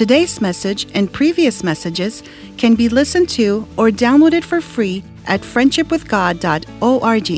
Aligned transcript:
Today's 0.00 0.40
message 0.40 0.86
and 0.94 1.12
previous 1.12 1.62
messages 1.62 2.22
can 2.56 2.74
be 2.74 2.88
listened 2.88 3.28
to 3.36 3.68
or 3.76 3.90
downloaded 3.90 4.42
for 4.42 4.62
free 4.62 5.04
at 5.26 5.42
friendshipwithgod.org. 5.42 7.28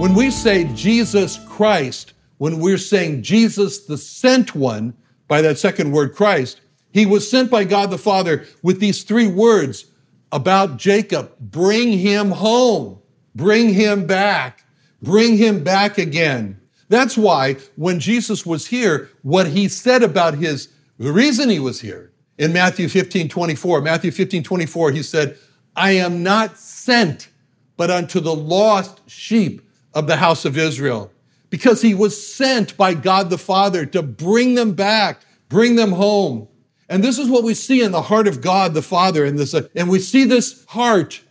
When 0.00 0.14
we 0.14 0.30
say 0.30 0.64
Jesus 0.72 1.38
Christ, 1.46 2.14
when 2.38 2.60
we're 2.60 2.78
saying 2.78 3.22
Jesus 3.22 3.84
the 3.84 3.98
sent 3.98 4.54
one, 4.54 4.94
by 5.28 5.42
that 5.42 5.58
second 5.58 5.92
word 5.92 6.14
Christ, 6.14 6.62
he 6.92 7.04
was 7.04 7.30
sent 7.30 7.50
by 7.50 7.64
God 7.64 7.90
the 7.90 7.98
Father 7.98 8.46
with 8.62 8.80
these 8.80 9.02
three 9.02 9.28
words 9.28 9.84
about 10.32 10.78
Jacob 10.78 11.38
bring 11.38 11.92
him 11.92 12.30
home, 12.30 13.01
bring 13.34 13.74
him 13.74 14.06
back, 14.06 14.64
bring 15.00 15.36
him 15.36 15.62
back 15.64 15.98
again. 15.98 16.60
That's 16.88 17.16
why 17.16 17.56
when 17.76 18.00
Jesus 18.00 18.44
was 18.44 18.66
here, 18.66 19.10
what 19.22 19.48
he 19.48 19.68
said 19.68 20.02
about 20.02 20.34
his, 20.34 20.68
the 20.98 21.12
reason 21.12 21.48
he 21.48 21.58
was 21.58 21.80
here 21.80 22.12
in 22.38 22.52
Matthew 22.52 22.88
15, 22.88 23.28
24, 23.28 23.80
Matthew 23.80 24.10
15, 24.10 24.42
24, 24.42 24.90
he 24.90 25.02
said, 25.02 25.38
I 25.74 25.92
am 25.92 26.22
not 26.22 26.58
sent 26.58 27.28
but 27.76 27.90
unto 27.90 28.20
the 28.20 28.34
lost 28.34 29.00
sheep 29.10 29.62
of 29.94 30.06
the 30.06 30.16
house 30.16 30.44
of 30.44 30.56
Israel. 30.56 31.10
Because 31.50 31.82
he 31.82 31.94
was 31.94 32.34
sent 32.34 32.76
by 32.76 32.94
God 32.94 33.28
the 33.28 33.38
Father 33.38 33.84
to 33.86 34.02
bring 34.02 34.54
them 34.54 34.74
back, 34.74 35.22
bring 35.48 35.76
them 35.76 35.92
home. 35.92 36.48
And 36.88 37.02
this 37.02 37.18
is 37.18 37.28
what 37.28 37.44
we 37.44 37.54
see 37.54 37.82
in 37.82 37.92
the 37.92 38.02
heart 38.02 38.26
of 38.26 38.40
God 38.40 38.74
the 38.74 38.82
Father. 38.82 39.24
And, 39.24 39.38
this, 39.38 39.54
uh, 39.54 39.68
and 39.74 39.88
we 39.88 39.98
see 39.98 40.24
this 40.24 40.64
heart 40.66 41.22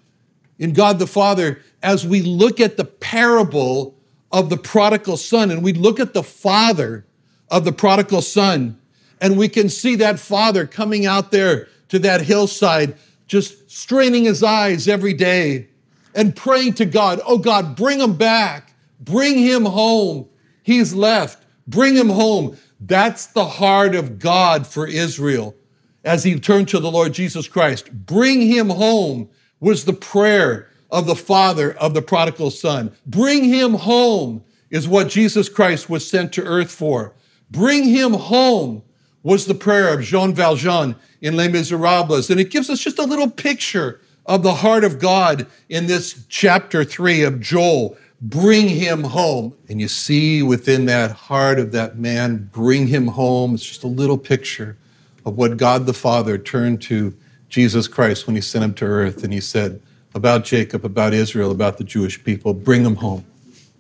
in 0.59 0.73
God 0.73 0.99
the 0.99 1.07
Father 1.07 1.61
as 1.83 2.05
we 2.05 2.21
look 2.21 2.59
at 2.59 2.77
the 2.77 2.85
parable 2.85 3.95
of 4.31 4.49
the 4.49 4.57
prodigal 4.57 5.17
son 5.17 5.51
and 5.51 5.63
we 5.63 5.73
look 5.73 5.99
at 5.99 6.13
the 6.13 6.23
father 6.23 7.05
of 7.49 7.65
the 7.65 7.71
prodigal 7.71 8.21
son 8.21 8.79
and 9.19 9.37
we 9.37 9.49
can 9.49 9.69
see 9.69 9.95
that 9.95 10.19
father 10.19 10.65
coming 10.65 11.05
out 11.05 11.31
there 11.31 11.67
to 11.89 11.99
that 11.99 12.21
hillside 12.21 12.95
just 13.27 13.69
straining 13.69 14.25
his 14.25 14.43
eyes 14.43 14.87
every 14.87 15.13
day 15.13 15.67
and 16.15 16.35
praying 16.35 16.73
to 16.73 16.85
God, 16.85 17.21
oh 17.25 17.37
God, 17.37 17.75
bring 17.75 17.99
him 17.99 18.15
back, 18.15 18.73
bring 18.99 19.37
him 19.37 19.65
home. 19.65 20.27
He's 20.63 20.93
left, 20.93 21.43
bring 21.67 21.95
him 21.95 22.09
home. 22.09 22.57
That's 22.79 23.27
the 23.27 23.45
heart 23.45 23.95
of 23.95 24.19
God 24.19 24.67
for 24.67 24.87
Israel 24.87 25.55
as 26.03 26.23
he 26.23 26.39
turned 26.39 26.67
to 26.69 26.79
the 26.79 26.91
Lord 26.91 27.13
Jesus 27.13 27.47
Christ. 27.47 27.91
Bring 27.91 28.41
him 28.41 28.69
home 28.69 29.29
was 29.59 29.85
the 29.85 29.93
prayer 29.93 30.70
of 30.91 31.05
the 31.05 31.15
father 31.15 31.73
of 31.73 31.93
the 31.93 32.01
prodigal 32.01 32.51
son. 32.51 32.91
Bring 33.05 33.45
him 33.45 33.73
home 33.73 34.43
is 34.69 34.87
what 34.87 35.09
Jesus 35.09 35.49
Christ 35.49 35.89
was 35.89 36.07
sent 36.07 36.33
to 36.33 36.43
earth 36.43 36.71
for. 36.71 37.13
Bring 37.49 37.85
him 37.85 38.13
home 38.13 38.83
was 39.23 39.45
the 39.45 39.55
prayer 39.55 39.93
of 39.93 40.01
Jean 40.01 40.33
Valjean 40.33 40.95
in 41.21 41.35
Les 41.35 41.47
Miserables. 41.47 42.29
And 42.29 42.39
it 42.39 42.49
gives 42.49 42.69
us 42.69 42.79
just 42.79 42.99
a 42.99 43.03
little 43.03 43.29
picture 43.29 43.99
of 44.25 44.43
the 44.43 44.55
heart 44.55 44.83
of 44.83 44.99
God 44.99 45.47
in 45.69 45.87
this 45.87 46.25
chapter 46.29 46.83
three 46.83 47.23
of 47.23 47.39
Joel 47.39 47.97
bring 48.21 48.69
him 48.69 49.03
home. 49.03 49.55
And 49.67 49.81
you 49.81 49.87
see 49.87 50.43
within 50.43 50.85
that 50.85 51.11
heart 51.11 51.59
of 51.59 51.71
that 51.71 51.97
man, 51.97 52.49
bring 52.53 52.87
him 52.87 53.07
home. 53.07 53.55
It's 53.55 53.65
just 53.65 53.83
a 53.83 53.87
little 53.87 54.17
picture 54.17 54.77
of 55.25 55.35
what 55.35 55.57
God 55.57 55.85
the 55.85 55.93
Father 55.93 56.37
turned 56.37 56.81
to 56.83 57.15
Jesus 57.49 57.87
Christ 57.87 58.27
when 58.27 58.35
he 58.35 58.41
sent 58.41 58.63
him 58.63 58.73
to 58.75 58.85
earth. 58.85 59.23
And 59.23 59.33
he 59.33 59.41
said 59.41 59.81
about 60.13 60.43
Jacob, 60.43 60.85
about 60.85 61.13
Israel, 61.13 61.51
about 61.51 61.77
the 61.77 61.83
Jewish 61.83 62.23
people, 62.23 62.53
bring 62.53 62.83
them 62.83 62.95
home. 62.95 63.25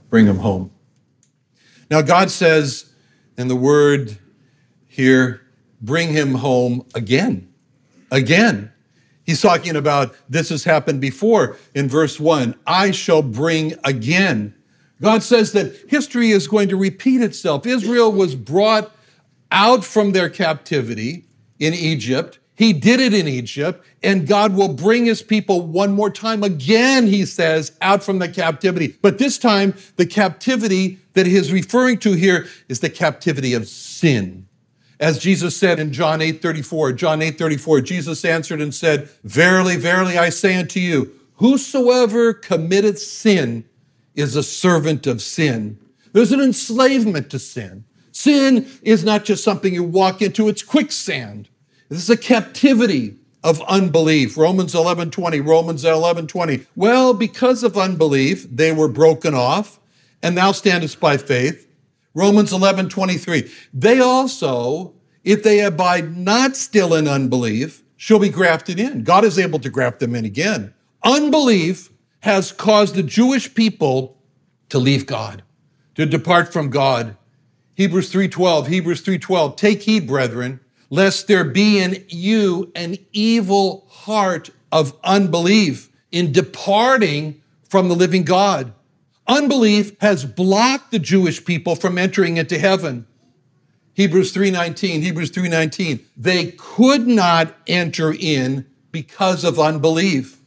Bring 0.09 0.25
them 0.25 0.39
home. 0.39 0.71
Now, 1.89 2.01
God 2.01 2.31
says 2.31 2.91
in 3.37 3.47
the 3.47 3.55
word 3.55 4.17
here, 4.87 5.41
bring 5.81 6.09
him 6.09 6.35
home 6.35 6.85
again. 6.95 7.51
Again. 8.11 8.71
He's 9.23 9.41
talking 9.41 9.75
about 9.75 10.15
this 10.29 10.49
has 10.49 10.63
happened 10.63 10.99
before 10.99 11.57
in 11.73 11.87
verse 11.87 12.19
1 12.19 12.55
I 12.67 12.91
shall 12.91 13.21
bring 13.21 13.75
again. 13.83 14.53
God 15.01 15.23
says 15.23 15.53
that 15.53 15.73
history 15.89 16.31
is 16.31 16.47
going 16.47 16.69
to 16.69 16.75
repeat 16.75 17.21
itself. 17.21 17.65
Israel 17.65 18.11
was 18.11 18.35
brought 18.35 18.91
out 19.51 19.83
from 19.83 20.11
their 20.11 20.29
captivity 20.29 21.25
in 21.59 21.73
Egypt. 21.73 22.39
He 22.55 22.73
did 22.73 22.99
it 22.99 23.13
in 23.13 23.27
Egypt, 23.27 23.83
and 24.03 24.27
God 24.27 24.55
will 24.55 24.73
bring 24.73 25.05
his 25.05 25.21
people 25.21 25.61
one 25.61 25.93
more 25.93 26.09
time 26.09 26.43
again, 26.43 27.07
he 27.07 27.25
says, 27.25 27.71
out 27.81 28.03
from 28.03 28.19
the 28.19 28.29
captivity. 28.29 28.95
But 29.01 29.17
this 29.17 29.37
time, 29.37 29.73
the 29.95 30.05
captivity 30.05 30.99
that 31.13 31.25
he 31.25 31.35
is 31.35 31.51
referring 31.51 31.97
to 31.99 32.13
here 32.13 32.47
is 32.67 32.79
the 32.79 32.89
captivity 32.89 33.53
of 33.53 33.67
sin. 33.67 34.47
As 34.99 35.17
Jesus 35.17 35.57
said 35.57 35.79
in 35.79 35.91
John 35.91 36.21
8 36.21 36.41
34, 36.41 36.93
John 36.93 37.21
8 37.21 37.37
34, 37.37 37.81
Jesus 37.81 38.23
answered 38.23 38.61
and 38.61 38.73
said, 38.73 39.09
Verily, 39.23 39.75
verily, 39.75 40.17
I 40.17 40.29
say 40.29 40.55
unto 40.55 40.79
you, 40.79 41.11
whosoever 41.35 42.33
committeth 42.33 42.99
sin 42.99 43.65
is 44.13 44.35
a 44.35 44.43
servant 44.43 45.07
of 45.07 45.21
sin. 45.21 45.79
There's 46.13 46.31
an 46.31 46.41
enslavement 46.41 47.31
to 47.31 47.39
sin. 47.39 47.85
Sin 48.11 48.67
is 48.83 49.03
not 49.03 49.25
just 49.25 49.43
something 49.43 49.73
you 49.73 49.83
walk 49.83 50.21
into, 50.21 50.47
it's 50.49 50.61
quicksand. 50.61 51.49
This 51.91 52.03
is 52.03 52.09
a 52.09 52.15
captivity 52.15 53.17
of 53.43 53.61
unbelief. 53.63 54.37
Romans 54.37 54.73
11 54.73 55.11
20, 55.11 55.41
Romans 55.41 55.83
11 55.83 56.25
20. 56.25 56.65
Well, 56.73 57.13
because 57.13 57.63
of 57.63 57.77
unbelief, 57.77 58.47
they 58.49 58.71
were 58.71 58.87
broken 58.87 59.33
off, 59.33 59.77
and 60.23 60.37
thou 60.37 60.53
standest 60.53 61.01
by 61.01 61.17
faith. 61.17 61.67
Romans 62.13 62.53
11, 62.53 62.87
23. 62.87 63.51
They 63.73 63.99
also, 63.99 64.93
if 65.25 65.43
they 65.43 65.59
abide 65.59 66.15
not 66.15 66.55
still 66.55 66.93
in 66.93 67.09
unbelief, 67.09 67.83
shall 67.97 68.19
be 68.19 68.29
grafted 68.29 68.79
in. 68.79 69.03
God 69.03 69.25
is 69.25 69.37
able 69.37 69.59
to 69.59 69.69
graft 69.69 69.99
them 69.99 70.15
in 70.15 70.23
again. 70.23 70.73
Unbelief 71.03 71.89
has 72.21 72.53
caused 72.53 72.95
the 72.95 73.03
Jewish 73.03 73.53
people 73.53 74.17
to 74.69 74.79
leave 74.79 75.05
God, 75.05 75.43
to 75.95 76.05
depart 76.05 76.53
from 76.53 76.69
God. 76.69 77.17
Hebrews 77.75 78.09
3:12, 78.13 78.67
Hebrews 78.67 79.01
3:12. 79.01 79.57
Take 79.57 79.81
heed, 79.81 80.07
brethren, 80.07 80.61
lest 80.91 81.27
there 81.27 81.45
be 81.45 81.79
in 81.79 82.05
you 82.09 82.71
an 82.75 82.97
evil 83.13 83.87
heart 83.89 84.51
of 84.71 84.93
unbelief 85.03 85.89
in 86.11 86.31
departing 86.31 87.41
from 87.67 87.87
the 87.89 87.95
living 87.95 88.23
God. 88.23 88.73
Unbelief 89.27 89.93
has 90.01 90.25
blocked 90.25 90.91
the 90.91 90.99
Jewish 90.99 91.43
people 91.43 91.75
from 91.75 91.97
entering 91.97 92.37
into 92.37 92.59
heaven. 92.59 93.07
Hebrews 93.93 94.31
3:19, 94.33 95.01
Hebrews 95.01 95.31
3:19. 95.31 96.01
They 96.17 96.51
could 96.57 97.07
not 97.07 97.55
enter 97.65 98.13
in 98.13 98.65
because 98.91 99.43
of 99.45 99.59
unbelief. 99.59 100.37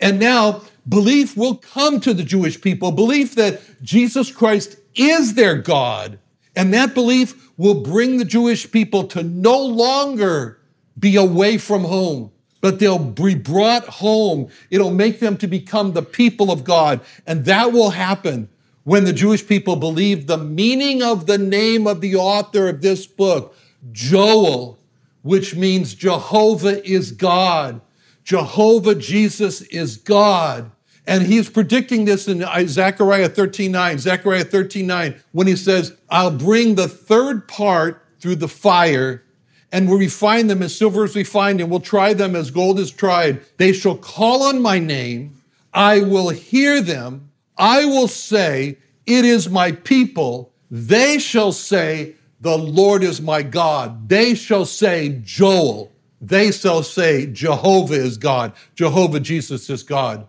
And 0.00 0.20
now 0.20 0.62
belief 0.86 1.36
will 1.36 1.54
come 1.54 2.00
to 2.00 2.12
the 2.12 2.24
Jewish 2.24 2.60
people, 2.60 2.92
belief 2.92 3.34
that 3.36 3.82
Jesus 3.82 4.30
Christ 4.30 4.76
is 4.94 5.34
their 5.34 5.56
God. 5.56 6.18
And 6.56 6.72
that 6.74 6.94
belief 6.94 7.50
will 7.56 7.82
bring 7.82 8.16
the 8.16 8.24
Jewish 8.24 8.70
people 8.70 9.04
to 9.08 9.22
no 9.22 9.58
longer 9.58 10.60
be 10.98 11.16
away 11.16 11.58
from 11.58 11.84
home, 11.84 12.30
but 12.60 12.78
they'll 12.78 12.98
be 12.98 13.34
brought 13.34 13.84
home. 13.86 14.48
It'll 14.70 14.92
make 14.92 15.20
them 15.20 15.36
to 15.38 15.46
become 15.46 15.92
the 15.92 16.02
people 16.02 16.50
of 16.50 16.64
God. 16.64 17.00
And 17.26 17.44
that 17.44 17.72
will 17.72 17.90
happen 17.90 18.48
when 18.84 19.04
the 19.04 19.12
Jewish 19.12 19.46
people 19.46 19.76
believe 19.76 20.26
the 20.26 20.38
meaning 20.38 21.02
of 21.02 21.26
the 21.26 21.38
name 21.38 21.86
of 21.86 22.00
the 22.00 22.16
author 22.16 22.68
of 22.68 22.82
this 22.82 23.06
book, 23.06 23.56
Joel, 23.92 24.78
which 25.22 25.56
means 25.56 25.94
Jehovah 25.94 26.86
is 26.86 27.10
God. 27.10 27.80
Jehovah 28.24 28.94
Jesus 28.94 29.62
is 29.62 29.96
God. 29.96 30.70
And 31.06 31.22
he's 31.24 31.50
predicting 31.50 32.06
this 32.06 32.28
in 32.28 32.42
uh, 32.42 32.64
Zechariah 32.66 33.28
13:9, 33.28 33.98
Zechariah 33.98 34.44
13:9, 34.44 35.20
when 35.32 35.46
he 35.46 35.56
says, 35.56 35.96
I'll 36.08 36.30
bring 36.30 36.74
the 36.74 36.88
third 36.88 37.46
part 37.46 38.02
through 38.20 38.36
the 38.36 38.48
fire 38.48 39.22
and 39.70 39.88
will 39.88 39.98
refine 39.98 40.46
them 40.46 40.62
as 40.62 40.76
silver 40.76 41.04
is 41.04 41.16
refined, 41.16 41.60
and 41.60 41.68
we'll 41.68 41.80
try 41.80 42.14
them 42.14 42.36
as 42.36 42.50
gold 42.50 42.78
is 42.78 42.90
tried. 42.90 43.40
They 43.56 43.72
shall 43.72 43.96
call 43.96 44.44
on 44.44 44.62
my 44.62 44.78
name. 44.78 45.36
I 45.74 46.00
will 46.00 46.28
hear 46.28 46.80
them. 46.80 47.30
I 47.58 47.84
will 47.84 48.08
say, 48.08 48.78
It 49.04 49.24
is 49.24 49.50
my 49.50 49.72
people. 49.72 50.52
They 50.70 51.18
shall 51.18 51.52
say, 51.52 52.14
The 52.40 52.56
Lord 52.56 53.02
is 53.02 53.20
my 53.20 53.42
God. 53.42 54.08
They 54.08 54.34
shall 54.34 54.64
say, 54.64 55.20
Joel. 55.24 55.90
They 56.20 56.52
shall 56.52 56.82
say, 56.82 57.26
Jehovah 57.26 57.94
is 57.94 58.16
God. 58.16 58.52
Jehovah 58.74 59.20
Jesus 59.20 59.68
is 59.68 59.82
God. 59.82 60.26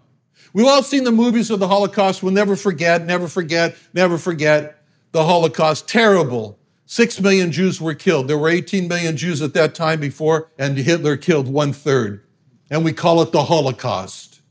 We've 0.56 0.66
all 0.66 0.81
seen 0.81 1.04
the 1.04 1.12
movies 1.12 1.52
of 1.52 1.60
the 1.60 1.68
Holocaust. 1.68 2.24
We'll 2.24 2.34
never 2.34 2.56
forget, 2.56 3.06
never 3.06 3.28
forget, 3.28 3.75
never 3.94 4.18
forget 4.18 4.81
the 5.12 5.24
Holocaust. 5.24 5.88
Terrible 5.88 6.57
Six 6.88 7.19
million 7.19 7.52
Jews 7.52 7.81
were 7.81 7.96
killed. 7.96 8.28
There 8.28 8.38
were 8.38 8.50
18 8.50 8.88
million 8.88 9.18
Jews 9.18 9.42
at 9.42 9.54
that 9.56 9.74
time 9.74 10.00
before, 10.00 10.52
and 10.57 10.78
Hitler 10.78 11.18
killed 11.18 11.48
one 11.48 11.74
third. 11.74 12.24
And 12.69 12.86
we 12.86 12.94
call 12.94 13.22
it 13.22 13.31
the 13.31 13.44
Holocaust. 13.44 14.42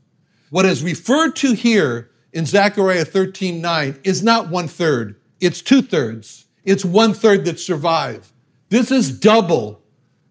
What 0.49 0.65
is 0.65 0.83
referred 0.83 1.35
to 1.37 1.53
here 1.53 2.11
in 2.33 2.45
Zechariah 2.45 3.05
13 3.05 3.61
9 3.61 3.99
is 4.03 4.21
not 4.21 4.49
one 4.49 4.67
third, 4.67 5.15
it's 5.39 5.61
two 5.61 5.81
thirds. 5.81 6.45
It's 6.65 6.83
one 6.83 7.13
third 7.13 7.45
that 7.45 7.59
survive. 7.59 8.31
This 8.69 8.91
is 8.91 9.17
double 9.17 9.81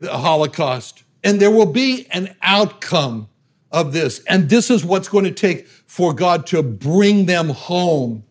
the 0.01 0.17
Holocaust. 0.17 1.05
And 1.23 1.41
there 1.41 1.51
will 1.51 1.73
be 1.73 2.07
an 2.11 2.35
outcome 2.43 3.29
of 3.75 3.93
this. 3.93 4.21
And 4.29 4.49
this 4.49 4.71
is 4.71 4.85
what's 4.85 5.09
going 5.09 5.25
to 5.25 5.33
take 5.33 5.67
for 5.67 6.15
God 6.15 6.47
to 6.47 6.63
bring 6.63 7.27
them 7.27 7.51
home. 7.51 8.25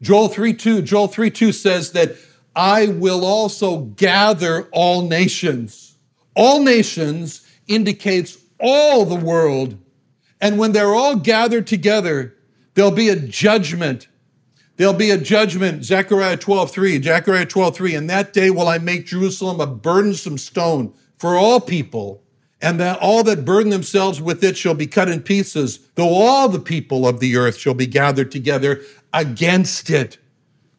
Joel 0.00 0.28
3 0.28 0.54
2, 0.54 0.82
Joel 0.82 1.08
3 1.08 1.30
2 1.30 1.52
says 1.52 1.92
that 1.92 2.16
I 2.56 2.88
will 2.88 3.24
also 3.24 3.82
gather 3.82 4.68
all 4.72 5.02
nations. 5.02 5.96
All 6.34 6.62
nations 6.62 7.46
indicates 7.68 8.38
all 8.58 9.04
the 9.04 9.14
world. 9.14 9.78
And 10.40 10.58
when 10.58 10.72
they're 10.72 10.94
all 10.94 11.16
gathered 11.16 11.66
together, 11.66 12.34
there'll 12.74 12.90
be 12.90 13.10
a 13.10 13.16
judgment. 13.16 14.08
There'll 14.76 14.94
be 14.94 15.10
a 15.10 15.18
judgment. 15.18 15.84
Zechariah 15.84 16.38
12, 16.38 16.70
3. 16.70 17.02
Zechariah 17.02 17.46
12, 17.46 17.76
3. 17.76 17.94
And 17.94 18.10
that 18.10 18.32
day 18.32 18.50
will 18.50 18.68
I 18.68 18.78
make 18.78 19.06
Jerusalem 19.06 19.60
a 19.60 19.66
burdensome 19.66 20.38
stone 20.38 20.94
for 21.18 21.36
all 21.36 21.60
people, 21.60 22.21
and 22.62 22.78
that 22.78 22.98
all 23.00 23.24
that 23.24 23.44
burden 23.44 23.70
themselves 23.70 24.22
with 24.22 24.42
it 24.44 24.56
shall 24.56 24.74
be 24.74 24.86
cut 24.86 25.08
in 25.08 25.20
pieces, 25.20 25.80
though 25.96 26.14
all 26.14 26.48
the 26.48 26.60
people 26.60 27.06
of 27.06 27.18
the 27.18 27.36
earth 27.36 27.56
shall 27.56 27.74
be 27.74 27.86
gathered 27.86 28.30
together 28.30 28.80
against 29.12 29.90
it. 29.90 30.16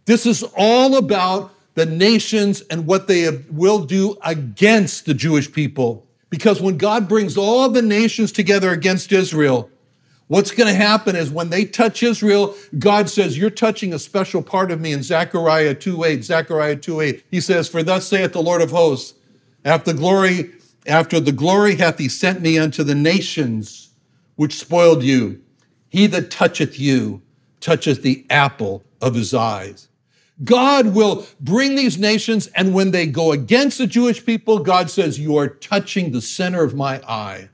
This 0.06 0.26
is 0.26 0.44
all 0.58 0.96
about 0.96 1.54
the 1.76 1.86
nations 1.86 2.62
and 2.70 2.88
what 2.88 3.08
they 3.08 3.30
will 3.52 3.84
do 3.84 4.18
against 4.24 5.06
the 5.06 5.14
Jewish 5.14 5.52
people. 5.52 6.08
Because 6.30 6.62
when 6.62 6.78
God 6.78 7.08
brings 7.08 7.38
all 7.38 7.70
the 7.70 7.82
nations 7.82 8.32
together 8.32 8.72
against 8.72 9.12
Israel, 9.12 9.70
what's 10.28 10.52
going 10.52 10.68
to 10.68 10.74
happen 10.74 11.16
is 11.16 11.30
when 11.30 11.50
they 11.50 11.66
touch 11.66 12.02
Israel, 12.02 12.56
God 12.80 13.10
says, 13.10 13.38
You're 13.38 13.50
touching 13.50 13.94
a 13.94 14.00
special 14.00 14.42
part 14.42 14.72
of 14.72 14.80
me 14.80 14.94
in 14.94 15.04
Zechariah 15.04 15.76
2:8. 15.76 16.24
Zechariah 16.24 16.78
2:8. 16.78 17.24
He 17.30 17.42
says, 17.42 17.68
For 17.68 17.84
thus 17.84 18.08
saith 18.08 18.34
the 18.34 18.42
Lord 18.42 18.62
of 18.62 18.72
hosts, 18.72 19.14
after 19.66 19.94
glory, 19.94 20.52
after 20.86 21.20
the 21.20 21.32
glory 21.32 21.76
hath 21.76 21.98
he 21.98 22.10
sent 22.10 22.42
me 22.42 22.58
unto 22.58 22.84
the 22.84 22.96
nations 22.96 23.90
which 24.36 24.58
spoiled 24.58 25.04
you. 25.04 25.42
He 25.90 26.08
that 26.08 26.32
toucheth 26.32 26.80
you 26.80 27.22
toucheth 27.60 28.02
the 28.02 28.26
apple 28.30 28.84
of 29.02 29.16
his 29.16 29.34
eyes. 29.34 29.88
God 30.44 30.94
will 30.94 31.26
bring 31.40 31.76
these 31.76 31.98
nations, 31.98 32.48
and 32.48 32.74
when 32.74 32.92
they 32.92 33.06
go 33.06 33.32
against 33.32 33.78
the 33.78 33.88
Jewish 33.88 34.26
people, 34.26 34.60
God 34.60 34.90
says, 34.90 35.20
You 35.20 35.38
are 35.38 35.48
touching 35.48 36.12
the 36.12 36.22
center 36.22 36.64
of 36.64 36.76
my 36.76 37.02
eye. 37.08 37.50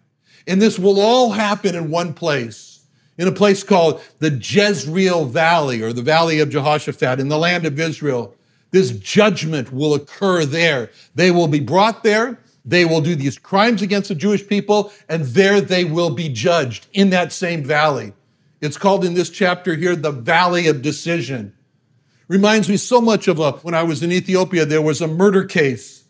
And 0.47 0.61
this 0.61 0.79
will 0.79 0.99
all 0.99 1.31
happen 1.31 1.75
in 1.75 1.91
one 1.91 2.13
place, 2.13 2.85
in 3.17 3.27
a 3.27 3.31
place 3.33 3.63
called 3.63 4.01
the 4.19 4.31
Jezreel 4.31 5.25
Valley 5.25 5.81
or 5.81 5.93
the 5.93 6.01
Valley 6.01 6.39
of 6.39 6.49
Jehoshaphat 6.49 7.19
in 7.19 7.27
the 7.27 7.37
land 7.37 7.65
of 7.65 7.79
Israel. 7.79 8.33
This 8.71 8.91
judgment 8.91 9.73
will 9.73 9.93
occur 9.93 10.45
there. 10.45 10.89
They 11.13 11.31
will 11.31 11.47
be 11.47 11.59
brought 11.59 12.03
there. 12.03 12.39
They 12.65 12.85
will 12.85 13.01
do 13.01 13.15
these 13.15 13.37
crimes 13.37 13.81
against 13.81 14.09
the 14.09 14.15
Jewish 14.15 14.47
people, 14.47 14.91
and 15.07 15.25
there 15.25 15.61
they 15.61 15.85
will 15.85 16.09
be 16.09 16.29
judged 16.29 16.87
in 16.93 17.09
that 17.11 17.31
same 17.31 17.63
valley. 17.63 18.13
It's 18.61 18.77
called 18.77 19.05
in 19.05 19.13
this 19.13 19.29
chapter 19.29 19.75
here 19.75 19.95
the 19.95 20.11
Valley 20.11 20.67
of 20.67 20.81
Decision. 20.81 21.53
Reminds 22.27 22.69
me 22.69 22.77
so 22.77 23.01
much 23.01 23.27
of 23.27 23.39
a, 23.39 23.53
when 23.53 23.73
I 23.73 23.83
was 23.83 24.03
in 24.03 24.11
Ethiopia, 24.11 24.65
there 24.65 24.81
was 24.81 25.01
a 25.01 25.07
murder 25.07 25.45
case. 25.45 26.03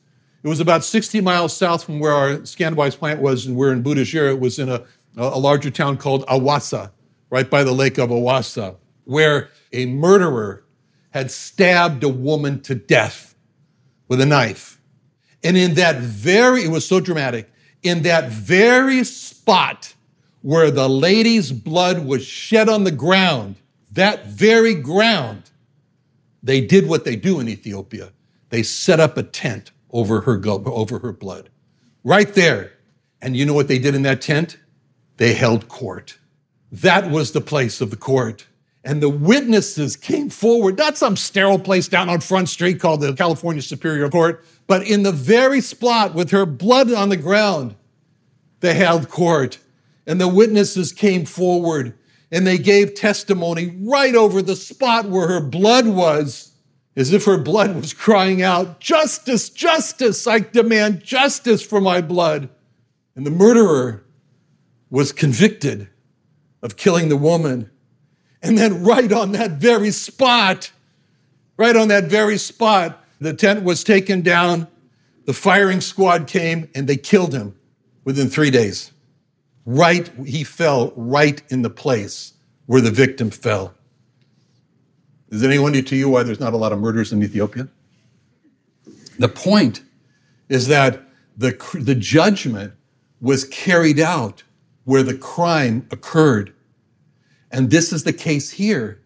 It 0.44 0.48
was 0.48 0.60
about 0.60 0.84
60 0.84 1.22
miles 1.22 1.56
south 1.56 1.84
from 1.84 2.00
where 2.00 2.14
our 2.14 2.30
Scanwise 2.40 2.98
plant 2.98 3.22
was, 3.22 3.46
and 3.46 3.56
we're 3.56 3.72
in 3.72 3.84
Butajira. 3.84 4.32
It 4.32 4.40
was 4.40 4.58
in 4.58 4.70
a, 4.70 4.84
a 5.16 5.40
larger 5.40 5.70
town 5.70 5.98
called 5.98 6.26
Awassa, 6.28 6.92
right 7.30 7.50
by 7.50 7.64
the 7.64 7.72
lake 7.72 7.98
of 7.98 8.10
Awassa, 8.10 8.76
where 9.06 9.50
a 9.72 9.86
murderer 9.86 10.66
had 11.12 11.32
stabbed 11.32 12.04
a 12.04 12.10
woman 12.10 12.62
to 12.62 12.76
death 12.76 13.36
with 14.08 14.22
a 14.22 14.26
knife. 14.26 14.79
And 15.44 15.56
in 15.58 15.76
that 15.76 15.98
very, 15.98 16.64
it 16.64 16.70
was 16.70 16.88
so 16.88 17.00
dramatic, 17.00 17.52
in 17.82 18.02
that 18.04 18.30
very 18.30 19.04
spot 19.04 19.94
where 20.42 20.72
the 20.72 20.90
lady's 20.90 21.52
blood 21.52 22.06
was 22.06 22.26
shed 22.26 22.70
on 22.70 22.84
the 22.84 22.92
ground, 22.92 23.56
that 23.92 24.28
very 24.28 24.74
ground, 24.76 25.50
they 26.44 26.62
did 26.62 26.88
what 26.88 27.04
they 27.04 27.16
do 27.16 27.40
in 27.40 27.50
Ethiopia. 27.50 28.12
They 28.50 28.64
set 28.64 29.00
up 29.00 29.18
a 29.18 29.24
tent 29.24 29.72
over 29.92 30.22
her, 30.22 30.42
over 30.48 31.00
her 31.00 31.12
blood. 31.12 31.50
Right 32.04 32.34
there. 32.34 32.74
And 33.22 33.36
you 33.36 33.46
know 33.46 33.54
what 33.54 33.68
they 33.68 33.80
did 33.80 33.96
in 33.96 34.04
that 34.04 34.22
tent? 34.22 34.58
They 35.18 35.34
held 35.34 35.68
court. 35.68 36.18
That 36.72 37.10
was 37.10 37.32
the 37.32 37.42
place 37.42 37.82
of 37.82 37.90
the 37.90 37.98
court. 37.98 38.46
And 38.84 39.02
the 39.02 39.10
witnesses 39.10 39.96
came 39.98 40.30
forward, 40.30 40.78
not 40.78 40.98
some 40.98 41.18
sterile 41.18 41.60
place 41.60 41.88
down 41.88 42.10
on 42.10 42.22
Front 42.22 42.50
Street 42.50 42.80
called 42.80 43.02
the 43.02 43.14
California 43.14 43.62
Superior 43.62 44.10
Court, 44.10 44.44
but 44.68 44.88
in 44.88 45.04
the 45.04 45.12
very 45.12 45.62
spot 45.62 46.14
with 46.16 46.32
her 46.32 46.46
blood 46.46 46.92
on 46.94 47.10
the 47.10 47.18
ground, 47.18 47.76
they 48.62 48.74
held 48.74 49.10
court. 49.10 49.60
And 50.08 50.20
the 50.20 50.28
witnesses 50.28 50.92
came 50.94 51.26
forward 51.26 51.94
and 52.32 52.46
they 52.46 52.58
gave 52.58 52.94
testimony 52.94 53.76
right 53.82 54.16
over 54.16 54.42
the 54.42 54.56
spot 54.56 55.10
where 55.10 55.28
her 55.28 55.42
blood 55.42 55.88
was, 55.88 56.54
as 56.96 57.12
if 57.12 57.26
her 57.26 57.38
blood 57.38 57.76
was 57.76 57.94
crying 57.94 58.42
out, 58.42 58.80
Justice, 58.80 59.50
justice, 59.50 60.28
I 60.28 60.40
demand 60.40 61.04
justice 61.04 61.62
for 61.62 61.82
my 61.82 62.02
blood. 62.02 62.50
And 63.16 63.26
the 63.26 63.32
murderer 63.32 64.04
was 64.90 65.12
convicted 65.12 65.90
of 66.62 66.78
killing 66.78 67.10
the 67.10 67.18
woman. 67.18 67.70
And 68.42 68.58
then, 68.58 68.84
right 68.84 69.12
on 69.12 69.34
that 69.34 69.52
very 69.52 69.92
spot, 69.92 70.72
right 71.58 71.76
on 71.76 71.90
that 71.90 72.06
very 72.06 72.38
spot, 72.38 73.04
the 73.20 73.34
tent 73.34 73.64
was 73.64 73.84
taken 73.84 74.22
down, 74.22 74.68
the 75.26 75.34
firing 75.34 75.82
squad 75.82 76.28
came, 76.28 76.70
and 76.74 76.88
they 76.88 76.96
killed 76.98 77.34
him 77.34 77.56
within 78.06 78.30
three 78.30 78.50
days. 78.50 78.92
Right, 79.66 80.10
he 80.26 80.44
fell 80.44 80.94
right 80.96 81.42
in 81.50 81.62
the 81.62 81.70
place 81.70 82.34
where 82.66 82.82
the 82.82 82.92
victim 82.92 83.30
fell. 83.30 83.74
Is 85.30 85.44
anyone 85.44 85.74
to 85.74 85.96
you 85.96 86.10
why 86.10 86.24
there's 86.24 86.40
not 86.40 86.54
a 86.54 86.58
lot 86.58 86.72
of 86.72 86.80
murders 86.80 87.12
in 87.12 87.22
Ethiopia? 87.22 87.68
The 89.20 89.28
point 89.30 89.84
is 90.48 90.68
that 90.68 91.04
the, 91.38 91.52
the 91.80 91.94
judgment 91.94 92.74
was 93.22 93.46
carried 93.46 94.00
out 94.00 94.44
where 94.86 95.04
the 95.04 95.18
crime 95.18 95.86
occurred. 95.92 96.54
And 97.52 97.70
this 97.70 97.92
is 97.92 98.04
the 98.04 98.14
case 98.14 98.52
here 98.52 99.02